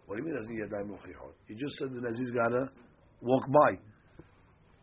What 0.06 0.15
do 0.15 0.22
you 0.22 0.26
mean 0.26 0.36
doesn't 0.36 0.54
need 0.54 0.63
yadayim 0.65 0.89
mochichot? 0.94 1.34
He 1.48 1.56
just 1.56 1.78
said 1.78 1.89
the 1.94 2.02
Nazir's 2.02 2.32
gotta 2.32 2.70
walk 3.22 3.46
by. 3.48 3.78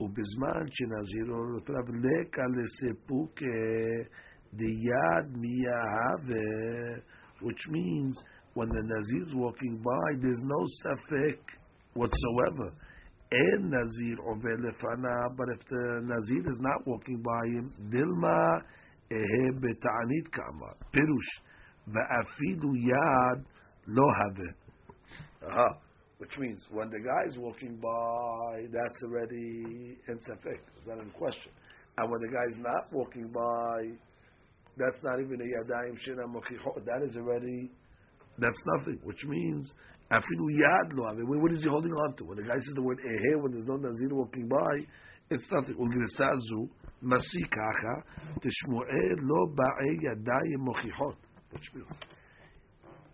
ובזמן 0.00 0.66
שנזיר 0.70 1.34
עובר 1.34 1.74
לקה 2.02 2.42
לסיפוקה 2.56 3.46
דיד 4.54 5.36
מיהווה, 5.36 6.96
which 7.40 7.68
means 7.68 8.14
when 8.54 8.68
the 8.68 8.82
Nazir's 8.82 9.34
walking 9.34 9.76
by, 9.82 10.08
there's 10.22 10.42
no 10.42 10.60
safek 10.82 11.40
whatsoever. 11.93 12.73
And 13.33 13.71
Nazir 13.71 14.17
over 14.27 14.57
but 15.37 15.47
if 15.49 15.65
the 15.69 16.01
Nazir 16.03 16.51
is 16.51 16.59
not 16.59 16.85
walking 16.85 17.21
by 17.23 17.47
him, 17.47 17.71
dilma 17.89 18.61
ehe 19.09 19.51
beta'anit 19.59 20.31
kama. 20.31 20.73
Pirush. 20.93 21.31
Va'afidu 21.89 22.75
yad 22.75 23.45
lo 23.87 24.03
have. 24.19 25.77
Which 26.17 26.37
means 26.37 26.67
when 26.71 26.89
the 26.89 26.99
guy 26.99 27.27
is 27.27 27.37
walking 27.37 27.77
by, 27.77 28.67
that's 28.71 29.03
already 29.05 29.97
in 30.07 30.19
safek. 30.29 30.61
Is 30.77 30.85
that 30.85 30.99
in 30.99 31.09
question? 31.11 31.51
And 31.97 32.11
when 32.11 32.21
the 32.21 32.27
guy 32.27 32.45
is 32.49 32.57
not 32.59 32.91
walking 32.91 33.29
by, 33.33 33.97
that's 34.77 35.01
not 35.03 35.19
even 35.19 35.41
a 35.41 35.45
yadayim 35.45 35.97
shina 36.05 36.25
mochichot. 36.27 36.85
That 36.85 37.01
is 37.03 37.15
already, 37.17 37.71
that's 38.37 38.61
nothing. 38.77 38.99
Which 39.03 39.23
means 39.25 39.71
Afilu 40.11 40.51
yad 40.51 40.93
lo 40.93 41.07
What 41.39 41.53
is 41.53 41.63
he 41.63 41.69
holding 41.69 41.93
on 41.93 42.15
to? 42.17 42.25
When 42.25 42.37
the 42.37 42.43
guy 42.43 42.55
says 42.55 42.73
the 42.75 42.81
word 42.81 42.99
ehe, 42.99 43.41
when 43.41 43.53
there's 43.53 43.65
no 43.65 43.77
nazir 43.77 44.09
walking 44.11 44.47
by, 44.47 44.85
it's 45.29 45.43
nothing. 45.49 45.75
Ulgrisazu 45.75 46.67
masi 47.01 47.43
kacha 47.49 48.03
lo 49.23 49.47
ba'e 49.55 49.89
yadayim 50.03 50.67
mochichot. 50.67 51.15
Which 51.51 51.63
means 51.73 51.87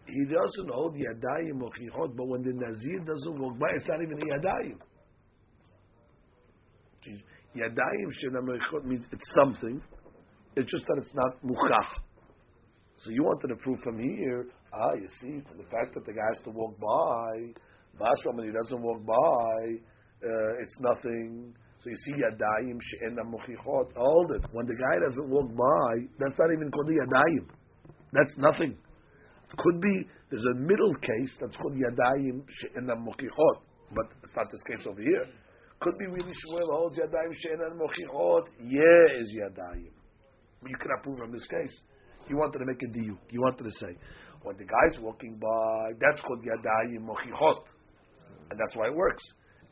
he 0.08 0.26
doesn't 0.26 0.72
hold 0.74 0.96
yadayim 0.96 1.62
mochichot, 1.62 2.16
but 2.18 2.28
when 2.28 2.42
the 2.42 2.54
nazir 2.54 3.00
doesn't 3.06 3.40
walk 3.40 3.60
by, 3.60 3.68
it's 3.76 3.88
not 3.88 4.02
even 4.02 4.18
yadayim. 4.18 4.78
Yadayim 7.56 8.10
shenamochichot 8.24 8.86
means 8.86 9.06
it's 9.12 9.36
something. 9.36 9.80
It's 10.56 10.72
just 10.72 10.86
that 10.88 11.04
it's 11.04 11.14
not 11.14 11.44
muchach. 11.44 12.02
So 13.04 13.12
you 13.12 13.24
wanted 13.24 13.52
a 13.52 13.56
proof 13.58 13.80
from 13.84 14.00
here 14.00 14.48
ah, 14.73 14.93
you 14.93 15.08
see, 15.21 15.41
the 15.58 15.63
fact 15.71 15.93
that 15.95 16.06
the 16.06 16.13
guy 16.13 16.27
has 16.34 16.43
to 16.43 16.51
walk 16.51 16.80
by, 16.80 17.53
Bashram, 17.99 18.36
when 18.36 18.47
he 18.47 18.53
doesn't 18.53 18.82
walk 18.82 19.06
by, 19.06 19.80
uh, 20.23 20.62
it's 20.62 20.80
nothing. 20.82 21.53
So 21.84 21.89
you 21.89 21.97
see, 22.06 22.13
yadayim 22.13 22.77
she'ena 22.82 23.23
mochichot. 23.23 23.93
Hold 23.95 24.32
it. 24.32 24.41
When 24.51 24.65
the 24.65 24.75
guy 24.75 24.99
doesn't 25.08 25.30
walk 25.30 25.49
by, 25.56 26.06
that's 26.19 26.38
not 26.38 26.49
even 26.53 26.71
called 26.71 26.89
yadayim. 26.89 27.45
That's 28.13 28.36
nothing. 28.38 28.77
Could 29.58 29.82
be 29.82 30.08
there's 30.30 30.43
a 30.43 30.60
middle 30.60 30.93
case 30.95 31.32
that's 31.39 31.56
called 31.58 31.73
yadayim 31.73 32.43
she'ena 32.60 32.95
mochichot, 32.95 33.58
but 33.93 34.06
it's 34.23 34.36
not 34.36 34.51
this 34.51 34.62
case 34.63 34.86
over 34.88 35.01
here. 35.01 35.25
Could 35.80 35.97
be 35.99 36.08
really 36.08 36.34
Shmuel 36.34 36.69
holds 36.71 36.97
yadayim 36.97 37.34
she'ena 37.38 37.69
mochichot. 37.77 38.47
Yeah, 38.62 39.19
is 39.21 39.34
yadayim. 39.34 39.91
You 40.67 40.75
cannot 40.82 41.03
prove 41.03 41.19
from 41.19 41.32
this 41.32 41.45
case. 41.47 41.80
You 42.30 42.38
wanted 42.38 42.60
to 42.60 42.65
make 42.65 42.82
a 42.82 42.88
diuk. 42.88 43.17
You 43.30 43.41
wanted 43.41 43.63
to 43.63 43.71
say 43.80 43.95
when 44.43 44.56
the 44.58 44.65
guy's 44.65 45.00
walking 45.02 45.38
by, 45.39 45.91
that's 46.00 46.21
called 46.21 46.43
yadayim 46.43 47.06
mochichot 47.06 47.63
and 48.50 48.60
that's 48.60 48.76
why 48.76 48.88
it 48.88 48.95
works. 48.95 49.23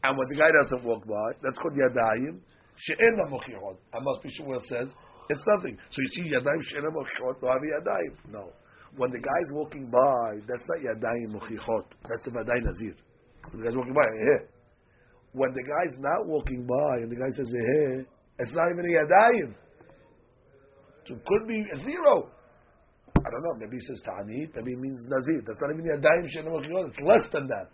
And 0.04 0.18
when 0.18 0.28
the 0.30 0.36
guy 0.36 0.52
doesn't 0.52 0.84
walk 0.84 1.08
by, 1.08 1.32
that's 1.42 1.58
called 1.58 1.74
yadayim 1.74 2.40
she'en 2.78 3.18
mochichot. 3.30 3.78
And 3.94 4.04
most 4.04 4.22
Shmuel 4.24 4.62
says 4.68 4.90
it's 5.30 5.44
nothing. 5.48 5.78
So 5.92 5.98
you 6.02 6.10
see 6.10 6.32
yadayim 6.32 6.62
she'en 6.70 6.84
mochichot, 6.84 7.42
no 7.42 7.48
have 7.50 7.62
yadayim. 7.62 8.32
No. 8.32 8.50
When 8.98 9.12
the 9.12 9.20
guy's 9.20 9.52
walking 9.52 9.90
by, 9.90 10.40
that's 10.48 10.64
not 10.68 10.80
yadayim 10.80 11.34
mochichot. 11.36 11.86
That's 12.08 12.28
a 12.28 12.32
vaday 12.32 12.62
nazir. 12.64 12.96
When 13.52 13.62
the 13.62 13.70
guy's 13.70 13.78
walking 13.78 13.94
by, 13.94 14.04
eh. 14.04 14.46
When 15.34 15.54
the 15.54 15.64
guy's 15.64 16.00
not 16.00 16.28
walking 16.28 16.66
by 16.66 16.98
and 17.04 17.12
the 17.12 17.16
guy 17.16 17.30
says 17.36 17.48
eh, 17.48 18.04
it's 18.40 18.54
not 18.54 18.72
even 18.72 18.86
a 18.86 19.00
yadayim. 19.00 19.54
So 21.08 21.16
it 21.16 21.26
could 21.26 21.48
be 21.48 21.64
a 21.74 21.78
zero. 21.84 22.32
I 23.25 23.29
don't 23.31 23.43
know. 23.43 23.55
Maybe 23.59 23.77
he 23.77 23.85
says 23.87 24.01
ta'anit. 24.07 24.57
Maybe 24.57 24.73
it 24.73 24.81
means 24.81 25.01
nazir. 25.09 25.43
That's 25.47 25.61
not 25.61 25.71
even 25.75 25.85
yadayim 25.85 26.27
she'en 26.31 26.47
mochichot. 26.47 26.89
It's 26.89 27.01
less 27.05 27.27
than 27.33 27.47
that. 27.49 27.69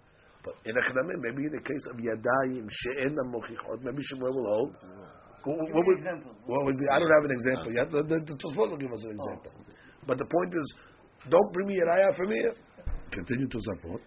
But 0.46 0.54
in 0.64 0.76
a 0.76 0.80
Achnamim, 0.80 1.18
maybe 1.26 1.42
in 1.42 1.52
the 1.58 1.64
case 1.66 1.84
of 1.90 1.98
Yadayim, 1.98 2.70
She'en 2.70 3.16
Mochichot, 3.34 3.82
maybe 3.82 3.98
Shmuel 4.14 4.30
will 4.30 4.46
hold. 4.46 4.76
What, 5.42 5.58
what, 5.58 5.86
would, 5.86 5.98
what 6.46 6.64
would 6.66 6.78
be, 6.78 6.86
I 6.86 7.00
don't 7.00 7.10
have 7.10 7.24
an 7.26 7.34
example 7.34 7.72
yet. 7.74 7.90
The, 7.90 8.02
the, 8.06 8.18
the 8.22 8.36
Tosfot 8.38 8.70
will 8.70 8.78
give 8.78 8.92
us 8.92 9.02
an 9.02 9.10
example. 9.10 9.52
But 10.06 10.18
the 10.18 10.24
point 10.24 10.54
is, 10.54 10.74
don't 11.28 11.52
bring 11.52 11.66
me 11.66 11.78
a 11.82 11.86
raya 11.86 12.16
from 12.16 12.30
here. 12.30 12.54
Continue 13.10 13.48
to 13.48 13.58
support. 13.60 14.02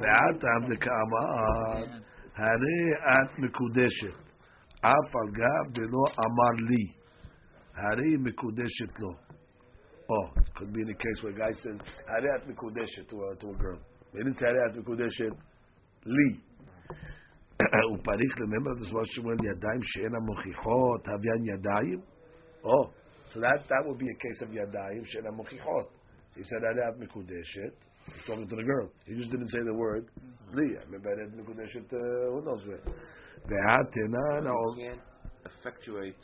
ועתם 0.00 0.74
דקאמר, 0.74 1.98
הרי 2.36 2.82
את 3.02 3.38
מקודשת, 3.38 4.18
אף 4.80 5.16
על 5.16 5.30
גב 5.32 5.72
דלא 5.72 6.04
אמר 6.26 6.68
לי, 6.68 6.84
הרי 7.76 8.16
מקודשת 8.16 9.00
לו. 9.00 9.12
Oh, 10.10 10.30
it 10.36 10.54
could 10.56 10.72
be 10.72 10.80
in 10.80 10.88
a 10.88 10.94
case 10.94 11.18
where 11.22 11.32
a 11.32 11.36
guy 11.36 11.52
says, 11.60 11.78
הרי 12.06 12.28
את 12.36 12.46
מקודשת 12.46 13.08
to 13.10 13.16
a, 13.16 13.36
to 13.36 13.50
a 13.50 13.54
girl. 13.54 13.78
They 14.12 14.22
didn't 14.22 14.38
say 14.38 14.46
הרי 14.46 14.70
את 14.70 14.76
מקודשת 14.76 15.32
לי. 16.06 16.40
ופריך 17.94 18.36
remember 18.40 18.74
this 18.80 18.92
was 18.92 19.24
when 19.24 19.38
ידיים 19.44 19.82
שאין 19.82 20.14
המוכיחות, 20.14 21.08
הביין 21.08 21.44
ידיים? 21.44 22.00
Oh, 22.64 22.90
so 23.32 23.40
that, 23.40 23.68
that 23.68 23.82
would 23.86 23.98
be 23.98 24.06
a 24.08 24.14
case 24.14 24.42
of 24.42 24.54
ידיים 24.54 25.04
שאין 25.04 25.26
המוכיחות. 25.26 25.90
He 26.36 26.42
said 26.44 26.64
הרי 26.64 26.88
את 26.88 26.98
מקודשת, 26.98 27.72
he's 28.06 28.26
talking 28.26 28.48
to 28.48 28.56
the 28.56 28.62
girl. 28.62 28.88
He 29.06 29.14
just 29.14 29.30
didn't 29.30 29.48
say 29.48 29.60
the 29.60 29.74
word 29.74 30.04
לי. 30.54 30.68
Maybe 30.90 31.08
הרי 31.08 31.24
את 31.24 31.34
מקודשת, 31.34 31.92
who 31.92 32.40
knows 32.44 32.64
where. 32.66 32.90
והתנא, 33.44 34.48
You 34.48 34.92
can't 34.92 35.00
effectuate 35.44 36.20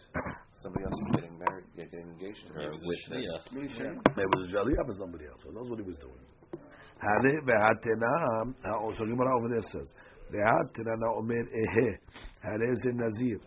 somebody 0.54 0.84
else 0.84 1.00
getting 1.14 1.38
married, 1.38 1.64
getting 1.76 2.06
engaged 2.14 2.46
to 2.48 2.52
her 2.54 2.70
with 2.72 3.72
him. 3.78 4.00
Maybe 4.16 4.32
it 4.32 4.38
was 4.38 4.50
Jaliyah 4.52 4.84
for 4.86 4.96
somebody 4.98 5.26
else. 5.26 5.40
Who 5.44 5.52
knows 5.52 5.68
what 5.70 5.78
he 5.78 5.86
was 5.86 5.98
doing. 5.98 6.24
הרי 7.00 7.36
והתנא, 7.46 8.14
so 8.96 9.04
Gemara 9.04 9.36
over 9.36 9.48
there 9.48 9.62
says, 9.72 9.88
והתנא 10.30 11.06
אומר 11.16 11.44
אהה, 11.58 11.90
הרי 12.42 12.76
זה 12.82 12.90
נזיר. 12.92 13.38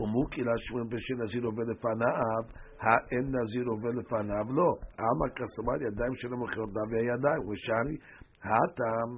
ומוקי 0.00 0.42
להשמואל 0.42 0.84
בשנזיר 0.84 1.44
עובר 1.44 1.62
לפניו, 1.62 2.42
האין 2.80 3.26
נזיר 3.36 3.64
עובר 3.66 3.88
לפניו? 3.88 4.44
לא. 4.54 4.76
עמא 4.98 5.28
כסמר 5.36 5.76
ידיים 5.86 6.14
של 6.14 6.32
המוכרות 6.32 6.72
דם 6.72 6.88
והידיים, 6.92 7.48
ושאני, 7.48 7.96
הטעם, 8.42 9.12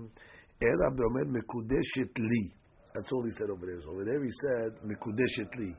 אלא 0.62 0.86
באומר 0.96 1.38
מקודשת 1.38 2.18
לי. 2.18 2.48
That's 2.93 3.11
all 3.11 3.23
he 3.23 3.31
said 3.37 3.49
over 3.49 3.65
there. 3.65 3.79
So 3.83 3.91
over 3.91 4.05
there 4.05 4.23
he 4.23 4.31
said 4.43 4.75
mikudeshetli. 4.83 5.75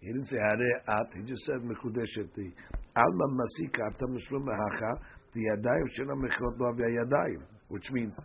He 0.00 0.06
didn't 0.06 0.26
say 0.26 0.36
hare 0.36 0.76
at. 0.88 1.06
He 1.16 1.22
just 1.28 1.44
said 1.46 1.60
mikudeshetli. 1.64 2.52
Alma 2.96 3.26
masika 3.28 3.82
atam 3.94 4.18
the 5.32 5.40
yadayim 5.40 5.86
shena 5.96 6.14
mechot 6.14 6.58
yadayim, 6.58 7.42
which 7.68 7.88
means 7.92 8.18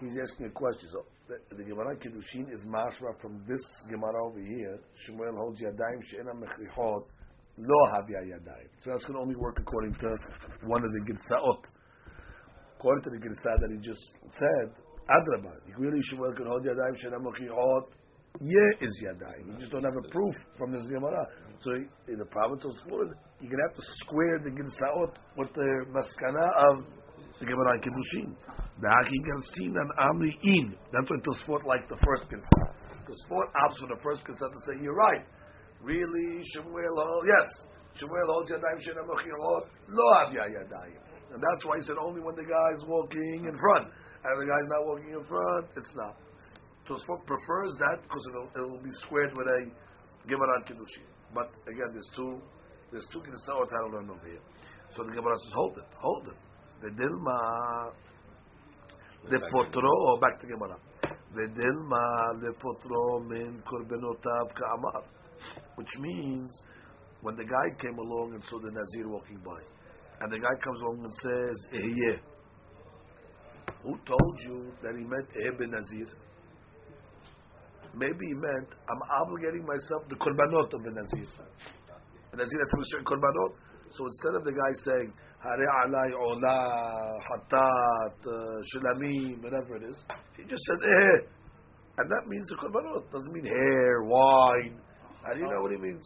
he's 0.00 0.18
asking 0.20 0.46
a 0.46 0.50
question. 0.50 0.88
So 0.92 1.04
the, 1.28 1.56
the 1.56 1.62
Gemara 1.62 1.94
Kiddushin 1.96 2.52
is 2.52 2.60
mashra 2.66 3.14
from 3.20 3.44
this 3.48 3.60
Gemara 3.88 4.26
over 4.26 4.40
here. 4.40 4.78
Shemuel 5.06 5.36
holds 5.36 5.60
yadayim 5.60 6.00
shena 6.10 6.34
mechot 6.34 7.04
lo 7.58 7.78
havya 7.92 8.22
yadayim. 8.26 8.68
So 8.82 8.90
that's 8.90 9.04
going 9.04 9.14
to 9.14 9.20
only 9.20 9.36
work 9.36 9.58
according 9.60 9.94
to 9.94 10.16
one 10.66 10.84
of 10.84 10.90
the 10.92 11.12
girsaot, 11.12 11.62
According 12.76 13.04
to 13.04 13.10
the 13.10 13.16
girsa 13.18 13.60
that 13.60 13.70
he 13.70 13.78
just 13.78 14.02
said, 14.38 14.70
Adraba, 15.08 15.52
really 15.78 16.00
Shmuel 16.12 16.36
can 16.36 16.46
hold 16.46 16.64
yadayim 16.64 16.96
shena 17.00 17.16
mechot. 17.16 17.82
Yeah, 18.40 18.86
is 18.86 19.02
yadayim. 19.02 19.54
You 19.54 19.58
just 19.58 19.72
don't 19.72 19.82
have 19.82 19.96
a 20.04 20.08
proof 20.10 20.34
from 20.58 20.72
this 20.72 20.86
Gemara. 20.86 21.26
So 21.64 21.72
in 22.06 22.18
the 22.18 22.26
province 22.26 22.62
of 22.64 22.72
Smud, 22.84 23.10
you're 23.40 23.50
going 23.50 23.58
to 23.58 23.66
have 23.66 23.76
to 23.76 23.86
square 24.04 24.38
the 24.38 24.50
Girsaot 24.50 25.12
with 25.36 25.48
the 25.54 25.86
Maskana 25.90 26.46
of 26.70 26.84
the 27.40 27.46
Gemara 27.46 27.80
Kiddushin. 27.80 28.36
The 28.80 28.86
Haki 28.86 29.18
Gersin 29.26 29.74
and 29.74 29.90
Amri 29.98 30.30
In. 30.44 30.76
That's 30.92 31.10
what 31.10 31.24
Tosfot 31.24 31.66
like 31.66 31.88
the 31.88 31.96
first 32.04 32.30
Girsa. 32.30 32.62
Tosfot 33.08 33.48
opts 33.64 33.80
for 33.80 33.88
the 33.88 34.00
first 34.04 34.22
Girsa 34.22 34.52
to 34.52 34.58
say, 34.68 34.82
you're 34.82 34.94
right. 34.94 35.24
Really, 35.82 36.42
Shemuel 36.54 36.94
holds, 36.94 37.26
yes, 37.26 37.66
Shemuel 37.94 38.26
holds 38.26 38.52
Yadayim 38.52 38.78
Shena 38.84 39.02
Mechirot, 39.08 39.66
Lo 39.88 40.04
Avya 40.20 40.46
Yadayim. 40.46 41.00
And 41.32 41.42
that's 41.42 41.64
why 41.64 41.76
he 41.76 41.82
said 41.82 41.96
only 42.00 42.20
when 42.20 42.36
the 42.36 42.44
guy 42.44 42.68
is 42.76 42.84
walking 42.86 43.46
in 43.50 43.58
front. 43.58 43.88
And 44.24 44.34
the 44.34 44.46
guy's 44.46 44.68
not 44.68 44.82
walking 44.86 45.12
in 45.14 45.24
front, 45.24 45.66
it's 45.76 45.94
not. 45.94 46.16
Tosfot 46.88 47.20
prefers 47.26 47.72
that 47.78 48.02
because 48.02 48.24
it'll, 48.30 48.50
it'll 48.56 48.82
be 48.82 48.90
squared 49.06 49.30
with 49.36 49.46
a 49.46 49.70
Gemara 50.26 50.64
Kiddushin. 50.64 51.06
But 51.34 51.52
again, 51.68 51.92
there's 51.92 52.10
two, 52.16 52.40
there's 52.90 53.06
two 53.12 53.20
Girsaot 53.20 53.68
how 53.70 53.88
to 53.88 53.96
learn 53.96 54.10
over 54.10 54.26
here. 54.26 54.40
So 54.96 55.04
the 55.04 55.12
Gemara 55.12 55.36
says, 55.38 55.52
hold 55.54 55.78
it, 55.78 55.84
hold 56.00 56.28
it. 56.28 56.38
The 56.80 56.90
Dilma, 56.90 57.92
the 59.30 59.38
Potro, 59.52 59.84
oh, 59.84 60.18
back 60.20 60.40
to 60.40 60.46
Gemara. 60.46 60.78
The 61.34 61.46
Dilma, 61.52 62.40
the 62.40 62.52
Potro 62.56 63.28
min 63.28 63.62
Korbenotav 63.68 64.54
Ka'amar. 64.54 65.04
Which 65.76 65.90
means, 66.00 66.62
when 67.20 67.36
the 67.36 67.44
guy 67.44 67.82
came 67.82 67.98
along 67.98 68.32
and 68.34 68.42
saw 68.44 68.58
the 68.58 68.70
Nazir 68.70 69.08
walking 69.08 69.38
by, 69.44 69.60
and 70.20 70.32
the 70.32 70.38
guy 70.38 70.54
comes 70.64 70.80
along 70.80 71.04
and 71.04 71.14
says, 71.14 71.66
Ehyeh. 71.74 72.18
Who 73.82 73.96
told 74.06 74.36
you 74.46 74.72
that 74.82 74.94
he 74.96 75.04
meant 75.04 75.28
Ehyeh 75.36 75.58
ben 75.58 75.70
Nazir? 75.70 76.08
maybe 77.98 78.26
he 78.26 78.34
meant 78.34 78.68
I'm 78.88 79.02
obligating 79.20 79.66
myself 79.66 80.06
the 80.08 80.16
korbanot 80.16 80.72
of 80.72 80.80
the 80.82 80.92
nazir. 80.94 81.26
The 82.30 82.36
nazir 82.36 82.58
has 82.58 82.68
to 82.70 82.76
be 82.76 82.86
certain 82.94 83.06
korbanot. 83.06 83.52
So 83.90 84.06
instead 84.06 84.34
of 84.36 84.44
the 84.44 84.52
guy 84.52 84.72
saying 84.84 85.12
Hare 85.42 85.68
alai 85.82 86.10
ola 86.14 86.58
hatat 87.26 88.22
shalamim 88.70 89.42
whatever 89.42 89.76
it 89.76 89.84
is, 89.90 89.96
he 90.36 90.44
just 90.44 90.62
said 90.62 90.80
eh, 90.84 91.18
and 91.98 92.10
that 92.10 92.28
means 92.28 92.46
the 92.48 92.56
korbanot 92.56 93.10
doesn't 93.10 93.32
mean 93.32 93.44
hair, 93.44 94.02
wine. 94.02 94.78
How 95.24 95.34
do 95.34 95.40
you 95.40 95.46
know 95.46 95.62
what 95.62 95.72
he 95.72 95.78
means? 95.78 96.04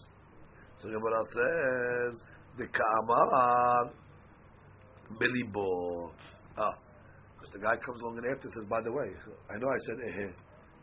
So 0.78 0.88
Gemara 0.88 1.22
says 1.34 2.22
the 2.58 2.66
ka'amar 2.66 3.92
bilibo. 5.20 6.10
Ah, 6.56 6.74
because 7.42 7.58
the 7.58 7.66
guy 7.66 7.74
comes 7.82 7.98
along 8.06 8.22
and 8.22 8.26
after 8.30 8.46
says, 8.54 8.70
by 8.70 8.78
the 8.86 8.92
way, 8.94 9.10
I 9.50 9.58
know 9.58 9.66
I 9.66 9.80
said 9.90 9.98
eh. 9.98 10.30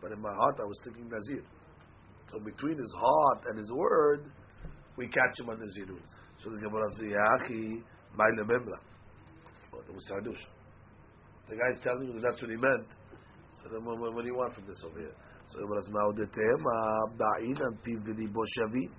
But 0.04 0.12
in 0.12 0.20
my 0.20 0.36
heart, 0.36 0.60
I 0.60 0.68
was 0.68 0.76
thinking 0.84 1.08
Nazir. 1.08 1.44
So 2.32 2.40
between 2.44 2.76
his 2.76 2.94
heart 3.00 3.48
and 3.48 3.58
his 3.58 3.72
word, 3.72 4.28
we 4.98 5.08
catch 5.08 5.40
him 5.40 5.50
on 5.50 5.60
the 5.60 5.66
Nazirut. 5.66 6.04
So 6.44 6.52
the 6.52 6.60
Gemara 6.60 6.92
says, 7.00 7.16
Yachi, 7.16 7.80
my 8.16 8.28
it 8.36 8.44
was. 9.96 10.04
The 11.48 11.56
guy's 11.56 11.80
telling 11.82 12.08
you 12.08 12.14
that 12.20 12.28
that's 12.28 12.42
what 12.42 12.52
he 12.52 12.58
meant. 12.58 12.88
So 13.64 13.70
then 13.72 13.86
what, 13.86 13.98
what 14.00 14.22
do 14.22 14.28
you 14.28 14.36
want 14.36 14.54
from 14.54 14.68
this 14.68 14.84
over 14.86 15.00
here? 15.00 15.16
So 15.48 15.60
it 15.60 15.68
was 15.68 15.88
now 15.90 16.12
the 16.12 16.28
tema 16.28 16.78
ba'inan 17.16 17.80
piv 17.88 18.04
v'libo 18.04 18.44
shavin. 18.60 18.92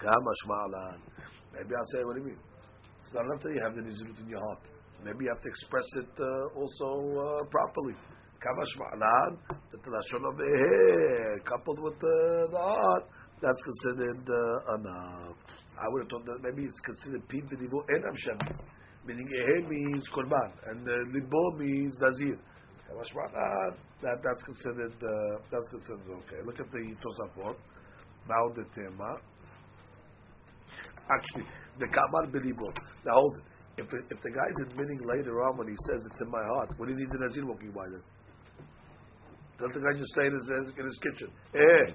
Kama. 0.00 0.98
Maybe 1.52 1.74
I'll 1.76 1.90
say, 1.92 2.02
what 2.04 2.16
do 2.16 2.22
you 2.22 2.26
mean? 2.28 2.38
It's 3.00 3.12
not 3.14 3.24
enough 3.26 3.42
that 3.42 3.52
you 3.52 3.60
have 3.62 3.76
the 3.76 3.82
nazirut 3.82 4.20
in 4.20 4.28
your 4.28 4.40
heart. 4.40 4.73
Maybe 5.04 5.24
you 5.24 5.30
have 5.30 5.42
to 5.42 5.48
express 5.48 5.84
it 5.96 6.08
uh, 6.18 6.58
also 6.58 6.88
uh, 7.20 7.44
properly. 7.50 7.94
The 8.40 8.50
of 8.50 10.36
coupled 11.44 11.80
with 11.80 11.98
the, 12.00 12.48
the 12.50 12.58
heart, 12.58 13.04
that's 13.40 13.62
considered 13.62 14.24
uh, 14.28 14.74
enough. 14.76 15.36
I 15.80 15.88
would 15.88 16.02
have 16.02 16.10
thought 16.10 16.26
that 16.26 16.42
maybe 16.42 16.64
it's 16.64 16.80
considered 16.80 17.28
piv 17.28 17.44
v'libo 17.48 17.84
enam 17.88 18.16
shavin. 18.16 18.56
Meaning 19.06 19.28
ehe 19.28 19.68
means 19.68 20.08
korban, 20.14 20.52
and 20.68 20.86
libo 21.12 21.50
means 21.58 21.96
nazir. 22.00 22.38
That 24.02 24.18
that's 24.22 24.42
considered 24.42 24.92
uh, 25.02 25.38
that's 25.50 25.68
considered 25.70 26.08
okay. 26.08 26.40
Look 26.44 26.60
at 26.60 26.70
the 26.70 26.94
Tosafot. 27.02 27.56
Now 28.28 28.48
the 28.54 28.64
tema. 28.74 29.16
Actually, 31.10 31.46
the 31.78 31.86
Kamal 31.86 32.26
Bilibo. 32.32 32.72
Now 33.04 33.12
hold 33.12 33.36
it. 33.36 33.42
If, 33.76 33.90
it, 33.90 34.04
if 34.10 34.18
the 34.22 34.30
guy's 34.30 34.58
admitting 34.70 35.02
later 35.02 35.42
on 35.42 35.58
when 35.58 35.66
he 35.66 35.74
says 35.90 35.98
it's 36.06 36.20
in 36.22 36.30
my 36.30 36.42
heart, 36.54 36.70
what 36.78 36.86
do 36.86 36.94
you 36.94 37.00
need 37.00 37.10
the 37.10 37.18
Nazir 37.18 37.44
walking 37.46 37.72
by 37.72 37.90
then? 37.90 38.02
Don't 39.58 39.74
the 39.74 39.82
guy 39.82 39.98
just 39.98 40.14
say 40.14 40.26
it 40.26 40.34
in 40.34 40.86
his, 40.86 40.98
kitchen? 41.02 41.30
Eh. 41.54 41.86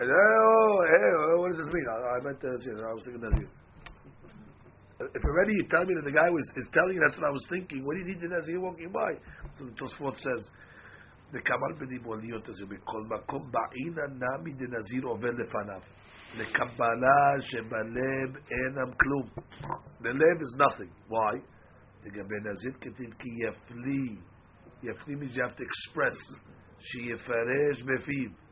And, 0.00 0.08
oh, 0.08 0.74
eh, 0.84 1.40
what 1.40 1.52
does 1.52 1.60
this 1.60 1.72
mean? 1.72 1.86
I, 1.88 1.96
I 2.16 2.24
meant 2.24 2.40
Nazir. 2.40 2.76
I 2.80 2.92
was 2.92 3.04
thinking 3.04 3.20
Nazir. 3.20 3.48
If 5.00 5.22
already 5.24 5.52
you 5.54 5.66
tell 5.70 5.84
me 5.84 5.94
that 5.94 6.04
the 6.04 6.16
guy 6.16 6.28
was 6.28 6.42
is 6.56 6.68
telling 6.74 6.96
you 6.96 7.02
that's 7.04 7.14
what 7.20 7.28
I 7.28 7.30
was 7.30 7.44
thinking, 7.48 7.84
what 7.84 7.94
do 7.94 8.02
you 8.02 8.08
need 8.14 8.20
the 8.20 8.28
Nazir 8.34 8.60
walking 8.60 8.90
by? 8.90 9.14
So 9.58 9.68
the 9.68 9.74
Tosfot 9.78 10.16
says, 10.18 10.42
the 11.32 11.40
Kamal 11.44 11.76
Bediboliyot 11.76 12.48
is 12.48 12.58
called 12.86 13.06
Makom 13.08 13.52
Ba'ina 13.52 14.08
Nami 14.16 14.56
the 14.58 14.66
Nazir 14.66 15.06
Over 15.06 15.32
Lefanav. 15.32 15.82
לקבלה 16.35 17.41
שבלב 17.41 18.35
אינם 18.51 18.91
כלום. 19.01 19.27
The 20.01 20.13
lab 20.13 20.41
is 20.41 20.61
nothing. 20.61 21.09
Why? 21.09 21.39
לגבי 22.05 22.35
נזיר 22.43 22.71
כתיב 22.81 23.13
כי 23.19 23.29
יפליא. 23.47 24.17
יפליא 24.83 25.15
means 25.15 25.35
you 25.35 25.43
have 25.43 25.55
to 25.55 25.63
express. 25.63 26.39
שיפרש 26.79 27.81
בפיו. 27.81 28.43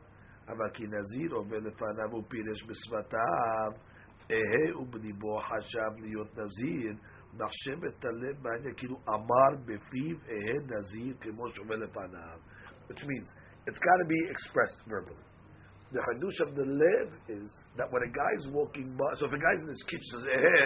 אבל 0.48 0.70
כי 0.74 0.84
נזיר 0.86 1.32
עובר 1.32 1.58
לפניו 1.58 2.14
ופירש 2.14 2.64
בשפתיו, 2.68 3.72
אהה 4.30 4.78
ובליבו 4.78 5.40
חשב 5.40 5.90
להיות 6.00 6.38
נזיר, 6.38 6.92
מחשב 7.34 7.84
את 7.84 8.04
הלב 8.04 8.42
בעניין 8.42 8.74
כאילו 8.76 8.96
אמר 9.08 9.62
בפיו 9.64 10.16
אהה 10.28 10.78
נזיר 10.78 11.16
כמו 11.20 11.50
שעובר 11.50 11.74
לפניו. 11.74 12.38
Which 12.88 13.02
means 13.02 13.28
it's 13.66 13.78
got 13.78 13.98
to 14.02 14.08
be 14.08 14.20
expressed 14.30 14.80
verbally. 14.88 15.24
The 15.91 16.03
hadush 16.03 16.39
of 16.43 16.55
the 16.55 16.67
lev 16.67 17.07
is 17.29 17.47
that 17.77 17.87
when 17.91 18.03
a 18.03 18.11
guy 18.11 18.31
is 18.39 18.47
walking 18.51 18.95
by, 18.99 19.07
so 19.15 19.27
if 19.27 19.33
a 19.33 19.39
guy's 19.39 19.61
in 19.63 19.69
his 19.71 19.83
kitchen 19.87 20.03
says, 20.19 20.25
eh, 20.27 20.65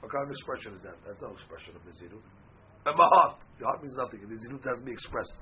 what 0.00 0.08
kind 0.12 0.24
of 0.24 0.30
expression 0.32 0.72
is 0.72 0.80
that? 0.80 0.96
That's 1.04 1.20
no 1.20 1.36
expression 1.36 1.76
of 1.76 1.84
the 1.84 1.92
zirut. 1.92 2.24
And 2.88 2.96
my 2.96 3.08
heart, 3.20 3.44
the 3.60 3.66
heart 3.68 3.82
means 3.84 3.96
nothing. 4.00 4.24
The 4.24 4.38
zirut 4.48 4.64
has 4.64 4.80
to 4.80 4.86
be 4.86 4.92
expressed. 4.96 5.36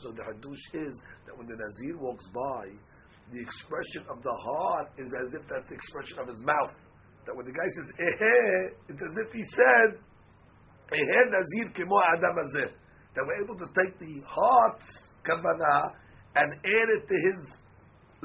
So 0.00 0.12
the 0.16 0.24
hadush 0.24 0.64
is 0.72 0.94
that 1.28 1.36
when 1.36 1.44
the 1.48 1.60
nazir 1.60 1.98
walks 2.00 2.24
by, 2.32 2.72
the 3.32 3.40
expression 3.42 4.08
of 4.08 4.22
the 4.22 4.32
heart 4.32 4.96
is 4.96 5.12
as 5.12 5.34
if 5.34 5.42
that's 5.50 5.68
the 5.68 5.74
expression 5.74 6.16
of 6.20 6.28
his 6.28 6.40
mouth. 6.40 6.72
That 7.26 7.34
when 7.34 7.44
the 7.44 7.52
guy 7.52 7.68
says 7.68 7.88
eh, 8.00 8.62
it's 8.88 9.02
as 9.02 9.14
if 9.26 9.32
he 9.34 9.42
said, 9.52 10.00
eh 10.94 11.24
nazir 11.28 11.68
kemo 11.74 12.00
adam 12.16 12.38
azeh. 12.38 12.70
That 13.12 13.24
we're 13.26 13.44
able 13.44 13.58
to 13.60 13.68
take 13.76 13.98
the 13.98 14.22
heart's 14.24 14.88
kavanah 15.26 15.92
and 16.36 16.52
add 16.64 16.88
it 16.96 17.08
to 17.08 17.16
his 17.18 17.38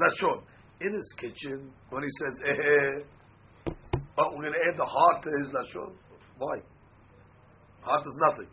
lashon 0.02 0.42
in 0.82 0.94
his 0.94 1.14
kitchen 1.18 1.72
when 1.90 2.04
he 2.04 2.10
says 2.20 2.34
eh, 2.46 3.74
oh, 4.18 4.30
we're 4.34 4.50
going 4.50 4.54
to 4.54 4.66
add 4.68 4.78
the 4.78 4.86
heart 4.86 5.24
to 5.24 5.30
his 5.40 5.50
lashon. 5.54 5.94
Why? 6.38 6.58
Heart 7.82 8.06
is 8.06 8.18
nothing. 8.30 8.50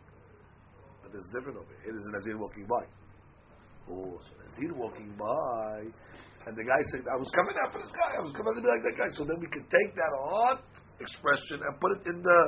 But 1.03 1.13
there's 1.13 1.29
different 1.33 1.59
over 1.59 1.73
here. 1.83 1.93
It 1.93 1.97
is 1.97 2.05
a 2.07 2.13
Nazir 2.13 2.39
walking 2.39 2.67
by. 2.67 2.85
Oh, 3.91 4.21
so 4.21 4.33
Nazir 4.45 4.75
walking 4.77 5.13
by, 5.17 5.89
and 6.49 6.57
the 6.57 6.65
guy 6.65 6.81
said, 6.93 7.05
I 7.09 7.17
was 7.17 7.29
coming 7.37 7.57
after 7.61 7.81
this 7.81 7.93
guy, 7.93 8.21
I 8.21 8.23
was 8.25 8.33
coming 8.33 8.57
to 8.57 8.63
be 8.65 8.69
like 8.69 8.85
that 8.85 8.97
guy. 8.97 9.09
So 9.17 9.25
then 9.25 9.41
we 9.41 9.49
can 9.49 9.65
take 9.69 9.93
that 9.97 10.13
heart 10.17 10.65
expression 11.01 11.61
and 11.65 11.73
put 11.81 11.93
it 11.97 12.03
in 12.09 12.21
the 12.25 12.41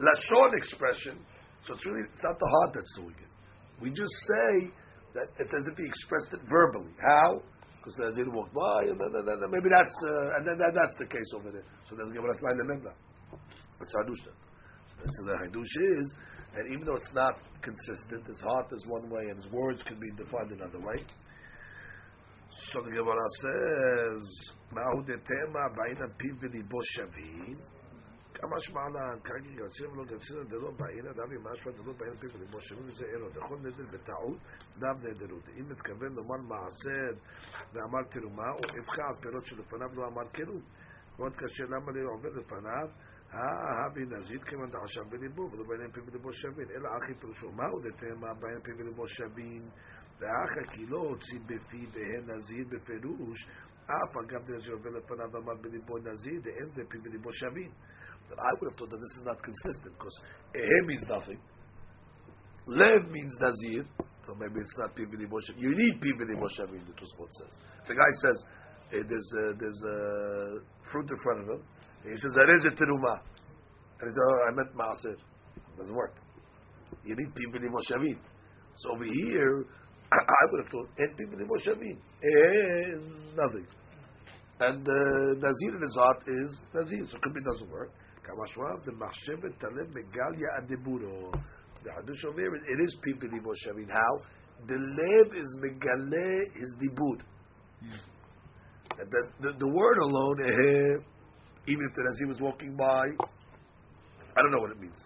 Lashon 0.00 0.56
expression. 0.56 1.20
So 1.68 1.74
it's 1.74 1.84
really, 1.84 2.04
it's 2.04 2.24
not 2.24 2.36
the 2.40 2.48
heart 2.48 2.70
that's 2.76 2.92
doing 2.96 3.16
it. 3.16 3.32
We 3.80 3.88
just 3.92 4.12
say 4.12 4.72
that 5.20 5.28
it's 5.36 5.52
as 5.52 5.64
if 5.68 5.76
he 5.76 5.84
expressed 5.84 6.32
it 6.32 6.42
verbally. 6.48 6.92
How? 7.00 7.40
Because 7.84 8.00
the 8.00 8.08
Nazir 8.08 8.32
walked 8.32 8.56
by, 8.56 8.88
and 8.88 8.96
then, 8.96 9.12
then, 9.12 9.28
then 9.28 9.50
maybe 9.52 9.68
that's 9.68 9.92
uh, 10.08 10.40
and 10.40 10.48
then 10.48 10.56
that, 10.56 10.72
that's 10.72 10.96
the 10.96 11.04
case 11.04 11.28
over 11.36 11.52
there. 11.52 11.68
So 11.84 11.92
then 12.00 12.08
line 12.16 12.56
the 12.56 12.64
member. 12.64 12.96
It's 13.76 13.92
hadush. 13.92 14.24
So 14.24 15.20
the 15.28 15.36
hadush 15.36 15.74
is, 16.00 16.14
and 16.56 16.72
even 16.72 16.88
though 16.88 16.96
it's 16.96 17.12
not 17.12 17.36
consistent, 17.60 18.24
his 18.24 18.40
heart 18.40 18.72
is 18.72 18.86
one 18.88 19.10
way 19.12 19.28
and 19.28 19.36
his 19.36 19.52
words 19.52 19.82
can 19.84 20.00
be 20.00 20.08
defined 20.16 20.56
another 20.56 20.80
way. 20.80 21.04
So 22.72 22.80
the 22.80 22.88
Gemara 22.88 23.28
says, 23.44 24.24
"Ma'u 24.72 25.04
detema 25.04 25.68
ba'ina 25.76 26.08
piv 26.16 26.40
v'libo 26.40 26.80
shavin." 26.96 27.60
כמה 28.34 28.60
שמעלה, 28.60 29.14
כרגע 29.24 29.50
גרסים 29.56 29.92
ולא 29.92 30.04
גרסים 30.04 30.44
דלא 30.48 30.70
בעינה, 30.70 31.12
דבי 31.12 31.36
משמע 31.42 31.72
דלא 31.72 31.92
בעינה 31.92 32.16
פיו 32.20 32.30
ולמו 32.34 32.60
שמים 32.60 32.86
וזה 32.86 33.04
אינו. 33.06 33.28
דכל 33.28 33.56
נדל 33.58 33.86
בטעות, 33.86 34.38
דב 34.78 35.06
נדלות. 35.06 35.48
אם 35.48 35.68
מתכוון 35.68 36.12
לומר 36.12 36.36
מעשר 36.36 37.20
ואמר 37.72 38.02
תרומה, 38.10 38.50
או 38.50 38.80
אבחה 38.80 39.08
על 39.08 39.14
פירות 39.22 39.44
שלפניו 39.44 39.88
לא 39.94 40.06
אמר 40.06 40.28
קירוב. 40.32 40.62
מאוד 41.18 41.32
קשה, 41.36 41.64
למה 41.64 41.92
לא 41.92 42.10
עובר 42.10 42.28
לפניו? 42.28 42.88
ההבי 43.30 44.04
נזית 44.04 44.44
כיוון 44.44 44.70
דחשב 44.70 45.02
בליבו, 45.10 45.42
ולא 45.52 45.64
בעיני 45.68 45.92
פיו 45.92 46.02
ולמו 46.06 46.32
שווין. 46.32 46.70
אלא 46.70 46.88
אחי 46.98 47.14
פירושו, 47.20 47.52
מהו 47.52 47.80
דתמה 47.80 48.34
בעיני 48.34 48.62
פיו 48.62 48.74
ולמו 48.78 49.08
שווין? 49.08 49.68
ואחא 50.18 50.72
כי 50.72 50.86
לא 50.86 50.98
הוציא 50.98 51.40
בפי 51.46 51.86
בהן 51.86 52.30
נזיר 52.30 52.66
בפירוש, 52.68 53.48
אף 53.86 54.16
אגב 54.16 54.50
נזיר 54.50 54.72
עובר 54.72 54.90
לפניו 54.90 55.28
ואמר 55.32 55.54
בליבו 55.54 55.98
נזיר, 55.98 56.40
דאין 56.42 56.68
זה 56.68 56.82
פי 56.88 56.98
ולמו 57.04 57.32
שווין. 57.32 57.70
That 58.30 58.38
I 58.38 58.50
would 58.58 58.70
have 58.70 58.78
thought 58.78 58.90
that 58.90 59.00
this 59.00 59.14
is 59.20 59.24
not 59.24 59.42
consistent 59.42 59.92
because 59.96 60.16
ehe 60.54 60.78
means 60.86 61.04
nothing. 61.08 61.40
Lev 62.66 63.10
means 63.10 63.34
nazir, 63.40 63.84
so 64.26 64.34
maybe 64.40 64.60
it's 64.60 64.78
not 64.78 64.96
pivili 64.96 65.26
moshe. 65.28 65.52
You 65.56 65.74
need 65.76 66.00
pivili 66.00 66.34
moshe. 66.36 66.60
I 66.60 66.70
mean, 66.72 66.84
the 66.88 66.96
Tosfot 66.96 67.28
says. 67.28 67.52
The 67.86 67.94
guy 67.94 68.10
says 68.24 68.38
hey, 68.90 69.02
there's 69.08 69.30
a, 69.38 69.44
there's 69.58 69.82
a 69.82 69.98
fruit 70.90 71.08
in 71.10 71.18
front 71.22 71.40
of 71.42 71.48
him, 71.48 71.62
he 72.04 72.16
says 72.16 72.32
there 72.34 72.54
is 72.54 72.64
a 72.66 72.72
teruma, 72.76 73.20
and 74.00 74.08
he 74.08 74.12
says 74.12 74.24
oh, 74.28 74.40
I 74.48 74.54
meant 74.54 74.72
maaser. 74.76 75.16
Doesn't 75.78 75.94
work. 75.94 76.14
You 77.04 77.16
need 77.16 77.34
pivili 77.34 77.68
moshavin. 77.68 78.18
So 78.76 78.92
over 78.94 79.04
here, 79.04 79.64
I 80.12 80.44
would 80.50 80.64
have 80.64 80.70
thought 80.70 80.88
and 80.98 81.16
pivili 81.16 81.44
moshavin. 81.44 81.96
Eh, 82.22 82.98
nothing. 83.36 83.66
And 84.60 84.86
uh, 84.86 85.34
Nazir 85.40 85.74
in 85.74 85.82
his 85.82 85.96
heart 85.98 86.22
is 86.28 86.56
Nazir, 86.74 87.06
so 87.10 87.16
it 87.16 87.22
could 87.22 87.34
be 87.34 87.42
doesn't 87.42 87.70
work. 87.70 87.90
כמה 88.24 88.46
שבועה, 88.46 88.76
במחשבת 88.86 89.64
הלב 89.64 89.92
the 89.92 90.76
hadush 90.76 91.38
והחדוש 91.84 92.24
אומר, 92.24 92.42
it 92.42 92.80
is 92.80 92.96
people 93.04 93.28
ליבו 93.32 93.52
How? 93.88 94.24
The 94.66 94.76
lev 94.76 95.34
is 95.34 95.50
מגלה 95.62 96.54
his 96.54 96.78
דיבור. 96.78 97.16
Hmm. 97.80 98.14
The, 98.96 99.20
the, 99.40 99.50
the 99.58 99.68
word 99.68 99.98
alone, 99.98 100.38
eh, 100.40 101.02
even 101.66 101.82
if 101.88 101.94
the 101.96 102.02
Nazir 102.04 102.28
was 102.28 102.40
walking 102.40 102.76
by, 102.76 103.04
I 104.36 104.42
don't 104.42 104.52
know 104.52 104.60
what 104.60 104.70
it 104.70 104.80
means. 104.80 105.02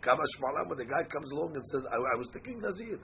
Kama 0.00 0.22
Shmalam, 0.38 0.68
when 0.68 0.78
the 0.78 0.84
guy 0.84 1.02
comes 1.12 1.30
along 1.32 1.54
and 1.54 1.64
says, 1.66 1.82
I, 1.90 1.96
I 1.96 2.16
was 2.16 2.30
thinking 2.32 2.60
Nazir. 2.60 2.98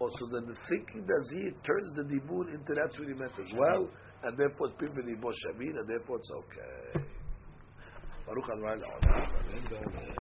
Oh, 0.00 0.04
also, 0.04 0.26
then 0.32 0.48
the 0.48 0.58
thinking 0.68 1.06
Nazir 1.06 1.52
turns 1.62 1.88
the 1.94 2.02
Dibur 2.02 2.52
into 2.54 2.74
that's 2.74 2.98
what 2.98 3.06
he 3.06 3.14
meant 3.14 3.38
as 3.38 3.52
well, 3.54 3.86
and 4.24 4.36
therefore 4.36 4.68
it's 4.68 4.76
Pim 4.80 4.90
and 4.96 5.88
therefore 5.88 6.16
it's 6.16 6.30
okay. 6.42 7.06
فاروق 8.26 8.50
انواع 8.50 8.72
الاعلام 8.72 10.02